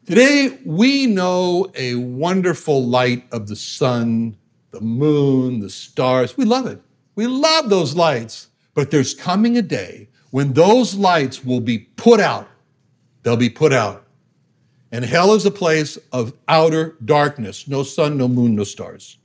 Today, 0.06 0.60
we 0.66 1.06
know 1.06 1.72
a 1.76 1.96
wonderful 1.96 2.86
light 2.86 3.24
of 3.32 3.48
the 3.48 3.56
sun, 3.56 4.36
the 4.72 4.82
moon, 4.82 5.60
the 5.60 5.70
stars. 5.70 6.36
We 6.38 6.46
love 6.46 6.66
it. 6.66 6.82
We 7.16 7.28
love 7.28 7.70
those 7.70 7.96
lights, 7.96 8.48
but 8.74 8.90
there's 8.90 9.14
coming 9.14 9.58
a 9.58 9.62
day 9.62 10.10
when 10.32 10.54
those 10.54 10.96
lights 10.96 11.44
will 11.44 11.60
be 11.60 11.80
put 11.80 12.20
out. 12.20 12.48
They'll 13.24 13.38
be 13.38 13.50
put 13.50 13.74
out. 13.74 14.08
And 14.92 15.06
hell 15.06 15.34
is 15.34 15.46
a 15.46 15.52
place 15.52 15.98
of 16.12 16.34
outer 16.48 16.98
darkness 17.06 17.68
no 17.68 17.84
sun, 17.84 18.18
no 18.18 18.28
moon, 18.28 18.56
no 18.56 18.64
stars. 18.64 19.18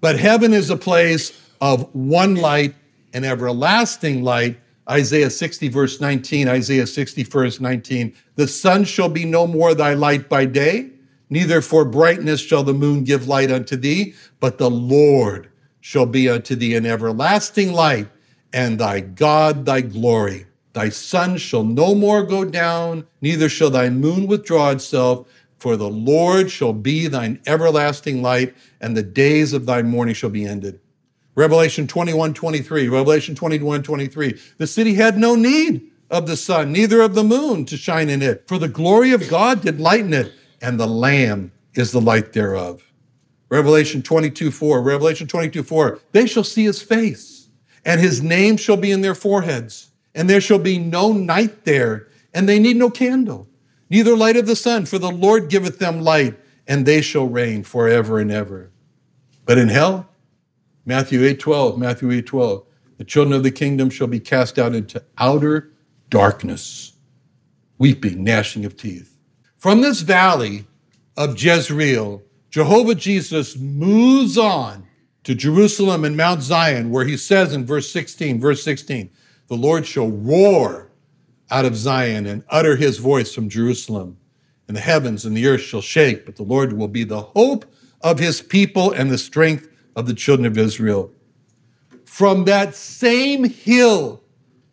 But 0.00 0.18
heaven 0.18 0.52
is 0.52 0.70
a 0.70 0.76
place 0.76 1.32
of 1.60 1.94
one 1.94 2.34
light, 2.34 2.74
and 3.12 3.24
everlasting 3.24 4.22
light. 4.22 4.58
Isaiah 4.90 5.30
60, 5.30 5.68
verse 5.68 6.00
19, 6.00 6.48
Isaiah 6.48 6.86
60, 6.86 7.22
verse 7.24 7.60
19. 7.60 8.14
The 8.34 8.48
sun 8.48 8.84
shall 8.84 9.08
be 9.08 9.24
no 9.24 9.46
more 9.46 9.74
thy 9.74 9.94
light 9.94 10.28
by 10.28 10.44
day, 10.44 10.90
neither 11.32 11.62
for 11.62 11.82
brightness 11.86 12.42
shall 12.42 12.62
the 12.62 12.74
moon 12.74 13.04
give 13.04 13.26
light 13.26 13.50
unto 13.50 13.74
thee, 13.74 14.14
but 14.38 14.58
the 14.58 14.70
Lord 14.70 15.48
shall 15.80 16.04
be 16.04 16.28
unto 16.28 16.54
thee 16.54 16.76
an 16.76 16.84
everlasting 16.84 17.72
light, 17.72 18.08
and 18.52 18.78
thy 18.78 19.00
God 19.00 19.64
thy 19.64 19.80
glory. 19.80 20.44
Thy 20.74 20.90
sun 20.90 21.38
shall 21.38 21.64
no 21.64 21.94
more 21.94 22.22
go 22.22 22.44
down, 22.44 23.06
neither 23.22 23.48
shall 23.48 23.70
thy 23.70 23.88
moon 23.88 24.26
withdraw 24.26 24.70
itself, 24.70 25.26
for 25.58 25.74
the 25.76 25.88
Lord 25.88 26.50
shall 26.50 26.74
be 26.74 27.08
thine 27.08 27.40
everlasting 27.46 28.20
light, 28.20 28.54
and 28.80 28.94
the 28.94 29.02
days 29.02 29.54
of 29.54 29.64
thy 29.64 29.80
mourning 29.80 30.14
shall 30.14 30.28
be 30.28 30.44
ended. 30.44 30.80
Revelation 31.34 31.86
21, 31.86 32.34
23, 32.34 32.88
Revelation 32.88 33.34
21, 33.34 33.82
23. 33.82 34.38
The 34.58 34.66
city 34.66 34.94
had 34.94 35.16
no 35.16 35.34
need 35.34 35.90
of 36.10 36.26
the 36.26 36.36
sun, 36.36 36.72
neither 36.72 37.00
of 37.00 37.14
the 37.14 37.24
moon 37.24 37.64
to 37.64 37.78
shine 37.78 38.10
in 38.10 38.20
it, 38.20 38.46
for 38.46 38.58
the 38.58 38.68
glory 38.68 39.12
of 39.12 39.30
God 39.30 39.62
did 39.62 39.80
lighten 39.80 40.12
it, 40.12 40.30
and 40.62 40.80
the 40.80 40.86
Lamb 40.86 41.52
is 41.74 41.92
the 41.92 42.00
light 42.00 42.32
thereof. 42.32 42.82
Revelation 43.50 44.02
22, 44.02 44.50
4, 44.50 44.80
Revelation 44.80 45.26
22, 45.26 45.62
4. 45.62 46.00
They 46.12 46.26
shall 46.26 46.44
see 46.44 46.64
his 46.64 46.80
face, 46.80 47.48
and 47.84 48.00
his 48.00 48.22
name 48.22 48.56
shall 48.56 48.78
be 48.78 48.90
in 48.90 49.02
their 49.02 49.14
foreheads, 49.14 49.90
and 50.14 50.30
there 50.30 50.40
shall 50.40 50.58
be 50.58 50.78
no 50.78 51.12
night 51.12 51.64
there, 51.64 52.08
and 52.32 52.48
they 52.48 52.58
need 52.58 52.76
no 52.76 52.88
candle, 52.88 53.46
neither 53.90 54.16
light 54.16 54.36
of 54.36 54.46
the 54.46 54.56
sun, 54.56 54.86
for 54.86 54.98
the 54.98 55.10
Lord 55.10 55.50
giveth 55.50 55.78
them 55.78 56.00
light, 56.00 56.38
and 56.66 56.86
they 56.86 57.02
shall 57.02 57.28
reign 57.28 57.62
forever 57.62 58.18
and 58.18 58.30
ever. 58.30 58.70
But 59.44 59.58
in 59.58 59.68
hell, 59.68 60.08
Matthew 60.86 61.24
8 61.24 61.38
12, 61.38 61.78
Matthew 61.78 62.10
8 62.10 62.26
12. 62.26 62.64
The 62.98 63.04
children 63.04 63.34
of 63.34 63.42
the 63.42 63.50
kingdom 63.50 63.90
shall 63.90 64.06
be 64.06 64.20
cast 64.20 64.58
out 64.58 64.74
into 64.74 65.02
outer 65.18 65.72
darkness, 66.08 66.92
weeping, 67.78 68.22
gnashing 68.22 68.64
of 68.64 68.76
teeth. 68.76 69.11
From 69.62 69.80
this 69.80 70.00
valley 70.00 70.66
of 71.16 71.40
Jezreel, 71.40 72.20
Jehovah 72.50 72.96
Jesus 72.96 73.56
moves 73.56 74.36
on 74.36 74.84
to 75.22 75.36
Jerusalem 75.36 76.04
and 76.04 76.16
Mount 76.16 76.42
Zion, 76.42 76.90
where 76.90 77.04
he 77.04 77.16
says 77.16 77.52
in 77.52 77.64
verse 77.64 77.88
16, 77.92 78.40
verse 78.40 78.64
16, 78.64 79.08
the 79.46 79.54
Lord 79.54 79.86
shall 79.86 80.10
roar 80.10 80.90
out 81.48 81.64
of 81.64 81.76
Zion 81.76 82.26
and 82.26 82.42
utter 82.48 82.74
his 82.74 82.98
voice 82.98 83.32
from 83.32 83.48
Jerusalem, 83.48 84.16
and 84.66 84.76
the 84.76 84.80
heavens 84.80 85.24
and 85.24 85.36
the 85.36 85.46
earth 85.46 85.60
shall 85.60 85.80
shake, 85.80 86.26
but 86.26 86.34
the 86.34 86.42
Lord 86.42 86.72
will 86.72 86.88
be 86.88 87.04
the 87.04 87.22
hope 87.22 87.64
of 88.00 88.18
his 88.18 88.42
people 88.42 88.90
and 88.90 89.12
the 89.12 89.16
strength 89.16 89.68
of 89.94 90.08
the 90.08 90.14
children 90.14 90.46
of 90.46 90.58
Israel. 90.58 91.12
From 92.04 92.46
that 92.46 92.74
same 92.74 93.44
hill 93.44 94.24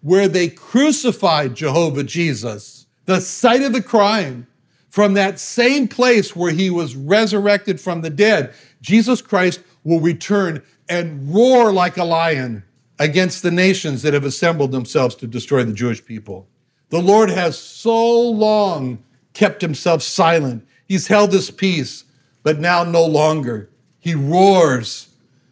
where 0.02 0.28
they 0.28 0.48
crucified 0.48 1.54
Jehovah 1.54 2.06
Jesus, 2.06 2.88
the 3.06 3.22
site 3.22 3.62
of 3.62 3.74
the 3.74 3.84
crime, 3.84 4.48
from 4.90 5.14
that 5.14 5.40
same 5.40 5.88
place 5.88 6.36
where 6.36 6.52
he 6.52 6.70
was 6.70 6.96
resurrected 6.96 7.80
from 7.80 8.02
the 8.02 8.10
dead, 8.10 8.54
Jesus 8.82 9.22
Christ 9.22 9.62
will 9.84 10.00
return 10.00 10.64
and 10.88 11.34
roar 11.34 11.72
like 11.72 11.98
a 11.98 12.04
lion 12.04 12.64
against 12.98 13.44
the 13.44 13.52
nations 13.52 14.02
that 14.02 14.14
have 14.14 14.26
assembled 14.26 14.72
themselves 14.72 15.16
to 15.16 15.28
destroy 15.28 15.64
the 15.64 15.74
Jewish 15.74 16.04
people. 16.04 16.48
The 16.90 17.02
Lord 17.02 17.30
has 17.30 17.58
so 17.58 18.20
long 18.20 19.04
kept 19.34 19.62
himself 19.62 20.02
silent. 20.02 20.68
He's 20.88 21.08
held 21.08 21.32
his 21.32 21.52
peace, 21.52 22.04
but 22.44 22.60
now 22.60 22.84
no 22.84 23.06
longer. 23.06 23.70
He 24.00 24.16
roars 24.16 25.10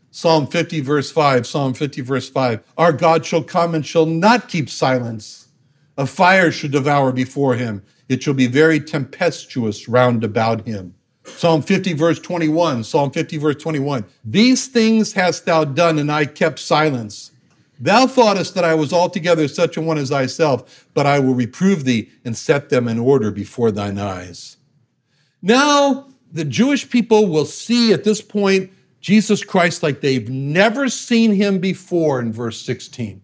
Psalm 0.10 0.48
50, 0.48 0.82
verse 0.82 1.12
5, 1.12 1.46
Psalm 1.46 1.76
50, 1.76 2.02
verse 2.02 2.28
5. 2.28 2.64
Our 2.76 2.92
God 2.92 3.24
shall 3.24 3.44
come 3.44 3.76
and 3.76 3.86
shall 3.86 4.08
not 4.08 4.50
keep 4.50 4.68
silence. 4.68 5.48
A 5.96 6.08
fire 6.08 6.52
should 6.52 6.72
devour 6.72 7.12
before 7.12 7.54
him. 7.54 7.84
It 8.10 8.24
shall 8.24 8.34
be 8.34 8.48
very 8.48 8.80
tempestuous 8.80 9.88
round 9.88 10.24
about 10.24 10.66
him. 10.66 10.96
Psalm 11.26 11.62
50, 11.62 11.94
verse 11.94 12.20
21, 12.20 12.84
Psalm 12.84 13.12
50, 13.12 13.38
verse 13.38 13.56
21. 13.58 14.06
These 14.24 14.68
things 14.68 15.14
hast 15.14 15.46
thou 15.46 15.66
done, 15.66 16.00
and 16.00 16.12
I 16.12 16.26
kept 16.26 16.60
silence. 16.60 17.32
Thou 17.80 18.08
thoughtest 18.08 18.56
that 18.56 18.64
I 18.64 18.74
was 18.74 18.92
altogether 18.92 19.48
such 19.48 19.78
a 19.78 19.82
one 19.82 19.98
as 19.98 20.10
thyself, 20.10 20.88
but 20.94 21.06
I 21.06 21.20
will 21.20 21.36
reprove 21.36 21.84
thee 21.84 22.10
and 22.26 22.36
set 22.36 22.70
them 22.70 22.88
in 22.88 22.98
order 22.98 23.30
before 23.30 23.72
thine 23.72 24.00
eyes. 24.00 24.58
Now, 25.42 26.08
the 26.32 26.46
Jewish 26.46 26.90
people 26.90 27.28
will 27.28 27.46
see 27.46 27.94
at 27.94 28.04
this 28.04 28.22
point 28.22 28.72
Jesus 29.00 29.44
Christ 29.44 29.84
like 29.84 30.02
they've 30.02 30.30
never 30.30 30.90
seen 30.90 31.34
him 31.34 31.60
before 31.60 32.20
in 32.20 32.34
verse 32.34 32.60
16. 32.62 33.22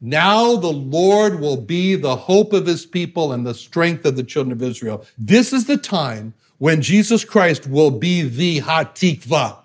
Now 0.00 0.56
the 0.56 0.72
Lord 0.72 1.40
will 1.40 1.56
be 1.56 1.94
the 1.94 2.16
hope 2.16 2.52
of 2.52 2.66
his 2.66 2.84
people 2.84 3.32
and 3.32 3.46
the 3.46 3.54
strength 3.54 4.04
of 4.04 4.16
the 4.16 4.22
children 4.22 4.52
of 4.52 4.62
Israel. 4.62 5.04
This 5.16 5.52
is 5.52 5.66
the 5.66 5.78
time 5.78 6.34
when 6.58 6.82
Jesus 6.82 7.24
Christ 7.24 7.66
will 7.66 7.90
be 7.90 8.22
the 8.22 8.60
hatikva 8.60 9.58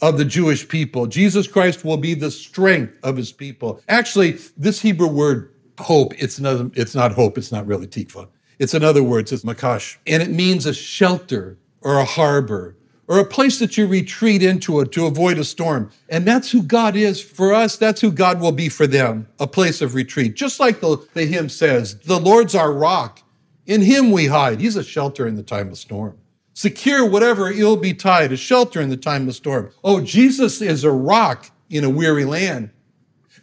of 0.00 0.18
the 0.18 0.24
Jewish 0.24 0.68
people. 0.68 1.06
Jesus 1.06 1.46
Christ 1.46 1.84
will 1.84 1.96
be 1.96 2.14
the 2.14 2.30
strength 2.30 2.98
of 3.04 3.16
his 3.16 3.32
people. 3.32 3.80
Actually, 3.88 4.32
this 4.56 4.80
Hebrew 4.80 5.06
word 5.06 5.54
hope, 5.78 6.12
it's 6.20 6.40
not, 6.40 6.72
it's 6.74 6.94
not 6.94 7.12
hope, 7.12 7.38
it's 7.38 7.52
not 7.52 7.66
really 7.66 7.86
tikva. 7.86 8.28
It's 8.58 8.74
in 8.74 8.84
other 8.84 9.02
words, 9.02 9.32
it's 9.32 9.44
makash. 9.44 9.96
And 10.06 10.22
it 10.22 10.30
means 10.30 10.66
a 10.66 10.74
shelter 10.74 11.56
or 11.80 11.98
a 11.98 12.04
harbor 12.04 12.76
or 13.12 13.18
a 13.18 13.26
place 13.26 13.58
that 13.58 13.76
you 13.76 13.86
retreat 13.86 14.42
into 14.42 14.82
to 14.82 15.04
avoid 15.04 15.36
a 15.36 15.44
storm. 15.44 15.90
And 16.08 16.24
that's 16.24 16.50
who 16.50 16.62
God 16.62 16.96
is 16.96 17.20
for 17.20 17.52
us. 17.52 17.76
That's 17.76 18.00
who 18.00 18.10
God 18.10 18.40
will 18.40 18.52
be 18.52 18.70
for 18.70 18.86
them, 18.86 19.28
a 19.38 19.46
place 19.46 19.82
of 19.82 19.94
retreat. 19.94 20.34
Just 20.34 20.58
like 20.58 20.80
the, 20.80 20.96
the 21.12 21.26
hymn 21.26 21.50
says, 21.50 21.98
the 21.98 22.18
Lord's 22.18 22.54
our 22.54 22.72
rock. 22.72 23.20
In 23.66 23.82
him 23.82 24.12
we 24.12 24.28
hide. 24.28 24.62
He's 24.62 24.76
a 24.76 24.82
shelter 24.82 25.26
in 25.26 25.34
the 25.34 25.42
time 25.42 25.68
of 25.68 25.76
storm. 25.76 26.16
Secure 26.54 27.04
whatever 27.04 27.50
ill 27.50 27.76
betide, 27.76 28.32
a 28.32 28.36
shelter 28.38 28.80
in 28.80 28.88
the 28.88 28.96
time 28.96 29.28
of 29.28 29.34
storm. 29.34 29.70
Oh, 29.84 30.00
Jesus 30.00 30.62
is 30.62 30.82
a 30.82 30.90
rock 30.90 31.50
in 31.68 31.84
a 31.84 31.90
weary 31.90 32.24
land. 32.24 32.70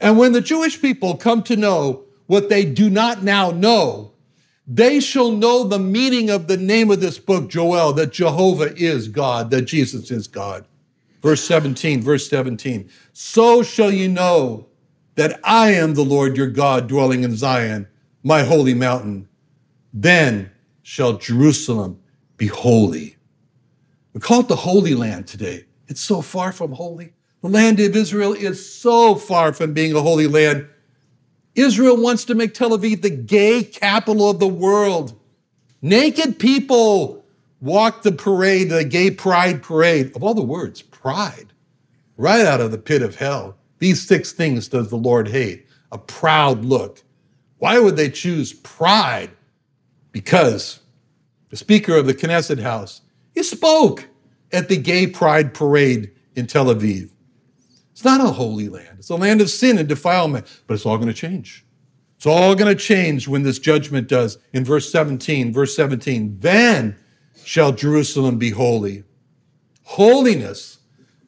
And 0.02 0.18
when 0.18 0.32
the 0.32 0.42
Jewish 0.42 0.82
people 0.82 1.16
come 1.16 1.44
to 1.44 1.56
know 1.56 2.06
what 2.26 2.50
they 2.50 2.66
do 2.66 2.90
not 2.90 3.22
now 3.22 3.52
know, 3.52 4.14
they 4.72 5.00
shall 5.00 5.32
know 5.32 5.64
the 5.64 5.80
meaning 5.80 6.30
of 6.30 6.48
the 6.48 6.56
name 6.56 6.92
of 6.92 7.02
this 7.02 7.18
book, 7.18 7.50
Joel, 7.50 7.92
that 7.94 8.12
Jehovah 8.12 8.72
is 8.76 9.08
God, 9.08 9.50
that 9.50 9.64
Jesus 9.64 10.12
is 10.12 10.28
God. 10.28 10.64
Verse 11.24 11.44
17, 11.44 12.04
verse 12.04 12.30
17. 12.30 12.88
So 13.12 13.64
shall 13.64 13.92
you 13.92 14.08
know 14.08 14.68
that 15.16 15.40
I 15.44 15.72
am 15.72 15.96
the 15.96 16.04
Lord 16.04 16.38
your 16.38 16.48
God, 16.48 16.88
dwelling 16.88 17.24
in 17.24 17.36
Zion, 17.36 17.88
my 18.24 18.44
holy 18.44 18.76
mountain. 18.76 19.28
Then 19.92 20.52
shall 20.84 21.18
Jerusalem 21.18 22.00
be 22.38 22.46
holy. 22.46 23.18
We 24.14 24.22
call 24.22 24.42
it 24.42 24.50
the 24.50 24.56
Holy 24.56 24.94
Land 24.94 25.28
today. 25.28 25.66
It's 25.88 26.00
so 26.00 26.22
far 26.22 26.52
from 26.52 26.74
holy. 26.74 27.14
The 27.42 27.50
land 27.50 27.80
of 27.80 27.96
Israel 27.96 28.34
is 28.34 28.72
so 28.72 29.16
far 29.16 29.52
from 29.52 29.74
being 29.74 29.96
a 29.96 30.02
holy 30.02 30.28
land. 30.28 30.68
Israel 31.60 31.98
wants 32.02 32.26
to 32.26 32.36
make 32.36 32.54
Tel 32.54 32.78
Aviv 32.78 33.02
the 33.02 33.10
gay 33.10 33.64
capital 33.64 34.30
of 34.30 34.40
the 34.40 34.48
world. 34.48 35.20
Naked 35.82 36.40
people 36.40 37.26
walk 37.62 38.04
the 38.04 38.12
parade, 38.12 38.70
the 38.70 38.84
gay 38.84 39.12
pride 39.12 39.62
parade. 39.62 40.16
Of 40.16 40.24
all 40.24 40.34
the 40.34 40.42
words, 40.42 40.82
pride, 40.82 41.54
right 42.18 42.46
out 42.46 42.62
of 42.62 42.72
the 42.72 42.78
pit 42.78 43.02
of 43.02 43.16
hell. 43.16 43.58
These 43.80 44.06
six 44.06 44.32
things 44.32 44.68
does 44.68 44.90
the 44.90 44.98
Lord 44.98 45.28
hate 45.28 45.66
a 45.92 45.98
proud 45.98 46.64
look. 46.64 47.04
Why 47.58 47.80
would 47.80 47.96
they 47.96 48.10
choose 48.10 48.54
pride? 48.54 49.32
Because 50.12 50.80
the 51.50 51.58
Speaker 51.58 51.96
of 51.96 52.06
the 52.06 52.14
Knesset 52.14 52.62
House, 52.62 53.02
he 53.34 53.44
spoke 53.44 54.08
at 54.52 54.70
the 54.70 54.78
gay 54.78 55.08
pride 55.08 55.54
parade 55.54 56.12
in 56.36 56.48
Tel 56.48 56.68
Aviv. 56.68 57.10
It's 58.00 58.06
not 58.06 58.22
a 58.22 58.32
holy 58.32 58.70
land. 58.70 58.96
It's 59.00 59.10
a 59.10 59.16
land 59.18 59.42
of 59.42 59.50
sin 59.50 59.78
and 59.78 59.86
defilement, 59.86 60.46
but 60.68 60.76
it's 60.76 60.86
all 60.86 60.96
going 60.96 61.10
to 61.10 61.14
change. 61.14 61.66
It's 62.16 62.26
all 62.26 62.56
going 62.56 62.74
to 62.74 62.82
change 62.82 63.28
when 63.28 63.44
this 63.44 63.60
judgment 63.60 64.08
does. 64.08 64.38
In 64.54 64.64
verse 64.64 64.90
17, 64.90 65.52
verse 65.52 65.76
17, 65.76 66.38
then 66.40 66.96
shall 67.44 67.74
Jerusalem 67.74 68.38
be 68.38 68.52
holy. 68.52 69.04
Holiness 69.84 70.78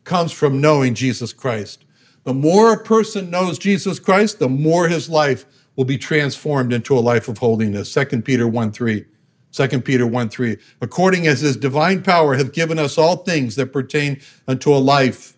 comes 0.05 0.31
from 0.31 0.61
knowing 0.61 0.95
Jesus 0.95 1.33
Christ. 1.33 1.83
The 2.23 2.33
more 2.33 2.71
a 2.71 2.81
person 2.81 3.29
knows 3.29 3.59
Jesus 3.59 3.99
Christ, 3.99 4.39
the 4.39 4.47
more 4.47 4.87
his 4.87 5.09
life 5.09 5.45
will 5.75 5.83
be 5.83 5.97
transformed 5.97 6.71
into 6.71 6.97
a 6.97 7.01
life 7.01 7.27
of 7.27 7.39
holiness. 7.39 7.93
2 7.93 8.21
Peter 8.21 8.47
1 8.47 8.71
3. 8.71 9.05
2 9.51 9.81
Peter 9.81 10.07
1 10.07 10.29
3. 10.29 10.57
According 10.79 11.27
as 11.27 11.41
his 11.41 11.57
divine 11.57 12.01
power 12.01 12.35
hath 12.35 12.53
given 12.53 12.79
us 12.79 12.97
all 12.97 13.17
things 13.17 13.57
that 13.57 13.73
pertain 13.73 14.21
unto 14.47 14.73
a 14.73 14.79
life 14.79 15.35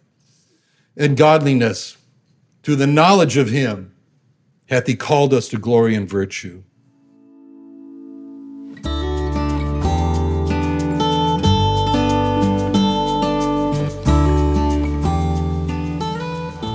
and 0.95 1.17
godliness, 1.17 1.97
to 2.63 2.75
the 2.75 2.87
knowledge 2.87 3.37
of 3.37 3.49
him, 3.49 3.93
hath 4.69 4.87
he 4.87 4.95
called 4.95 5.33
us 5.33 5.47
to 5.49 5.57
glory 5.57 5.95
and 5.95 6.09
virtue. 6.09 6.63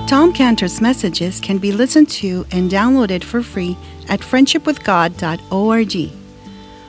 Tom 0.07 0.33
Cantor's 0.33 0.81
messages 0.81 1.39
can 1.39 1.59
be 1.59 1.71
listened 1.71 2.09
to 2.09 2.45
and 2.51 2.71
downloaded 2.71 3.23
for 3.23 3.43
free 3.43 3.77
at 4.07 4.21
friendshipwithgod.org. 4.21 6.11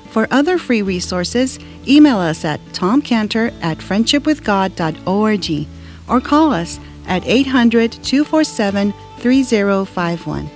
For 0.08 0.26
other 0.30 0.58
free 0.58 0.80
resources, 0.80 1.58
email 1.86 2.16
us 2.16 2.46
at 2.46 2.60
tomcantor 2.72 3.52
at 3.62 3.76
friendshipwithgod.org 3.78 5.66
or 6.08 6.20
call 6.20 6.52
us 6.52 6.80
at 7.06 7.26
800 7.26 7.92
247 7.92 8.92
3051. 9.18 10.50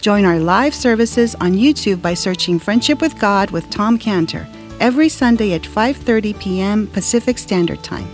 Join 0.00 0.24
our 0.24 0.38
live 0.38 0.74
services 0.74 1.34
on 1.36 1.52
YouTube 1.52 2.02
by 2.02 2.14
searching 2.14 2.58
Friendship 2.58 3.00
with 3.00 3.18
God 3.18 3.50
with 3.50 3.70
Tom 3.70 3.98
Cantor 3.98 4.46
every 4.80 5.08
Sunday 5.08 5.52
at 5.54 5.62
5:30 5.62 6.38
p.m. 6.38 6.86
Pacific 6.88 7.38
Standard 7.38 7.82
Time. 7.82 8.08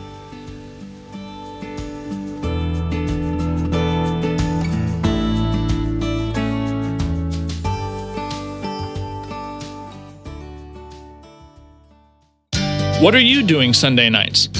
What 13.01 13.15
are 13.15 13.19
you 13.19 13.43
doing 13.43 13.73
Sunday 13.73 14.11
nights? 14.11 14.60